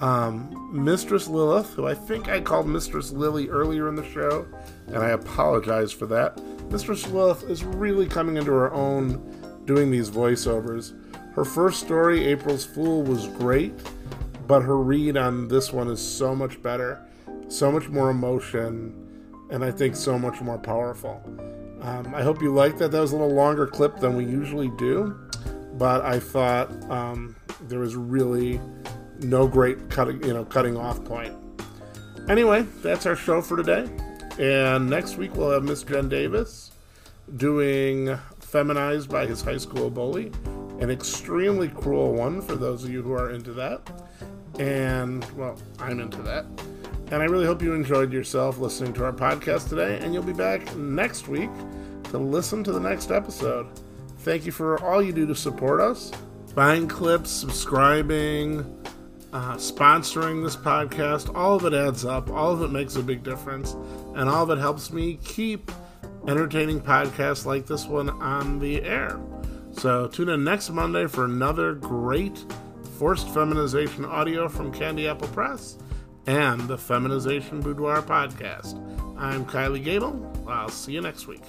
Um, 0.00 0.70
Mistress 0.72 1.28
Lilith, 1.28 1.74
who 1.74 1.86
I 1.86 1.94
think 1.94 2.28
I 2.28 2.40
called 2.40 2.66
Mistress 2.66 3.12
Lily 3.12 3.48
earlier 3.48 3.88
in 3.88 3.94
the 3.94 4.08
show, 4.10 4.46
and 4.86 4.98
I 4.98 5.10
apologize 5.10 5.92
for 5.92 6.06
that. 6.06 6.40
Mistress 6.70 7.06
Lilith 7.08 7.42
is 7.50 7.64
really 7.64 8.06
coming 8.06 8.36
into 8.36 8.50
her 8.52 8.72
own 8.72 9.62
doing 9.66 9.90
these 9.90 10.10
voiceovers. 10.10 10.94
Her 11.34 11.44
first 11.44 11.80
story, 11.80 12.24
April's 12.26 12.64
Fool, 12.64 13.02
was 13.02 13.26
great, 13.28 13.74
but 14.46 14.62
her 14.62 14.78
read 14.78 15.16
on 15.16 15.48
this 15.48 15.72
one 15.72 15.88
is 15.88 16.00
so 16.00 16.34
much 16.34 16.62
better, 16.62 17.06
so 17.48 17.70
much 17.70 17.88
more 17.88 18.10
emotion, 18.10 18.94
and 19.50 19.62
I 19.62 19.70
think 19.70 19.96
so 19.96 20.18
much 20.18 20.40
more 20.40 20.58
powerful. 20.58 21.22
Um, 21.82 22.14
I 22.14 22.22
hope 22.22 22.40
you 22.40 22.54
liked 22.54 22.78
that. 22.78 22.90
That 22.90 23.00
was 23.00 23.12
a 23.12 23.16
little 23.16 23.34
longer 23.34 23.66
clip 23.66 23.98
than 23.98 24.16
we 24.16 24.24
usually 24.24 24.70
do, 24.78 25.18
but 25.74 26.02
I 26.02 26.18
thought 26.18 26.70
um, 26.90 27.36
there 27.68 27.80
was 27.80 27.96
really 27.96 28.60
no 29.22 29.46
great 29.46 29.90
cutting, 29.90 30.22
you 30.22 30.34
know, 30.34 30.44
cutting 30.44 30.76
off 30.76 31.04
point. 31.04 31.36
Anyway, 32.28 32.62
that's 32.82 33.06
our 33.06 33.16
show 33.16 33.42
for 33.42 33.56
today, 33.56 33.88
and 34.38 34.88
next 34.88 35.16
week 35.16 35.34
we'll 35.34 35.50
have 35.50 35.64
Miss 35.64 35.82
Jen 35.82 36.08
Davis 36.08 36.70
doing 37.36 38.16
"Feminized" 38.40 39.08
by 39.08 39.26
his 39.26 39.42
high 39.42 39.56
school 39.56 39.90
bully, 39.90 40.32
an 40.80 40.90
extremely 40.90 41.68
cruel 41.68 42.12
one 42.12 42.40
for 42.40 42.56
those 42.56 42.84
of 42.84 42.90
you 42.90 43.02
who 43.02 43.12
are 43.12 43.30
into 43.30 43.52
that. 43.52 43.80
And 44.58 45.24
well, 45.36 45.58
I'm 45.78 46.00
into 46.00 46.22
that. 46.22 46.44
And 47.12 47.22
I 47.22 47.24
really 47.24 47.46
hope 47.46 47.60
you 47.60 47.72
enjoyed 47.74 48.12
yourself 48.12 48.58
listening 48.58 48.92
to 48.94 49.04
our 49.04 49.12
podcast 49.12 49.68
today, 49.68 49.98
and 50.00 50.14
you'll 50.14 50.22
be 50.22 50.32
back 50.32 50.76
next 50.76 51.26
week 51.26 51.50
to 52.04 52.18
listen 52.18 52.62
to 52.64 52.72
the 52.72 52.80
next 52.80 53.10
episode. 53.10 53.66
Thank 54.18 54.46
you 54.46 54.52
for 54.52 54.80
all 54.84 55.02
you 55.02 55.12
do 55.12 55.26
to 55.26 55.34
support 55.34 55.80
us. 55.80 56.12
Buying 56.54 56.86
clips, 56.86 57.30
subscribing, 57.30 58.79
uh, 59.32 59.54
sponsoring 59.54 60.42
this 60.42 60.56
podcast, 60.56 61.34
all 61.34 61.56
of 61.56 61.64
it 61.64 61.74
adds 61.74 62.04
up. 62.04 62.30
All 62.30 62.52
of 62.52 62.62
it 62.62 62.70
makes 62.70 62.96
a 62.96 63.02
big 63.02 63.22
difference. 63.22 63.72
And 64.14 64.28
all 64.28 64.42
of 64.42 64.50
it 64.50 64.60
helps 64.60 64.92
me 64.92 65.18
keep 65.24 65.70
entertaining 66.26 66.80
podcasts 66.80 67.46
like 67.46 67.66
this 67.66 67.86
one 67.86 68.10
on 68.10 68.58
the 68.58 68.82
air. 68.82 69.18
So 69.72 70.08
tune 70.08 70.28
in 70.28 70.44
next 70.44 70.70
Monday 70.70 71.06
for 71.06 71.24
another 71.24 71.74
great 71.74 72.44
forced 72.98 73.28
feminization 73.28 74.04
audio 74.04 74.48
from 74.48 74.72
Candy 74.72 75.08
Apple 75.08 75.28
Press 75.28 75.78
and 76.26 76.60
the 76.68 76.76
Feminization 76.76 77.60
Boudoir 77.60 78.02
podcast. 78.02 78.76
I'm 79.16 79.46
Kylie 79.46 79.82
Gable. 79.82 80.44
I'll 80.46 80.68
see 80.68 80.92
you 80.92 81.00
next 81.00 81.26
week. 81.26 81.42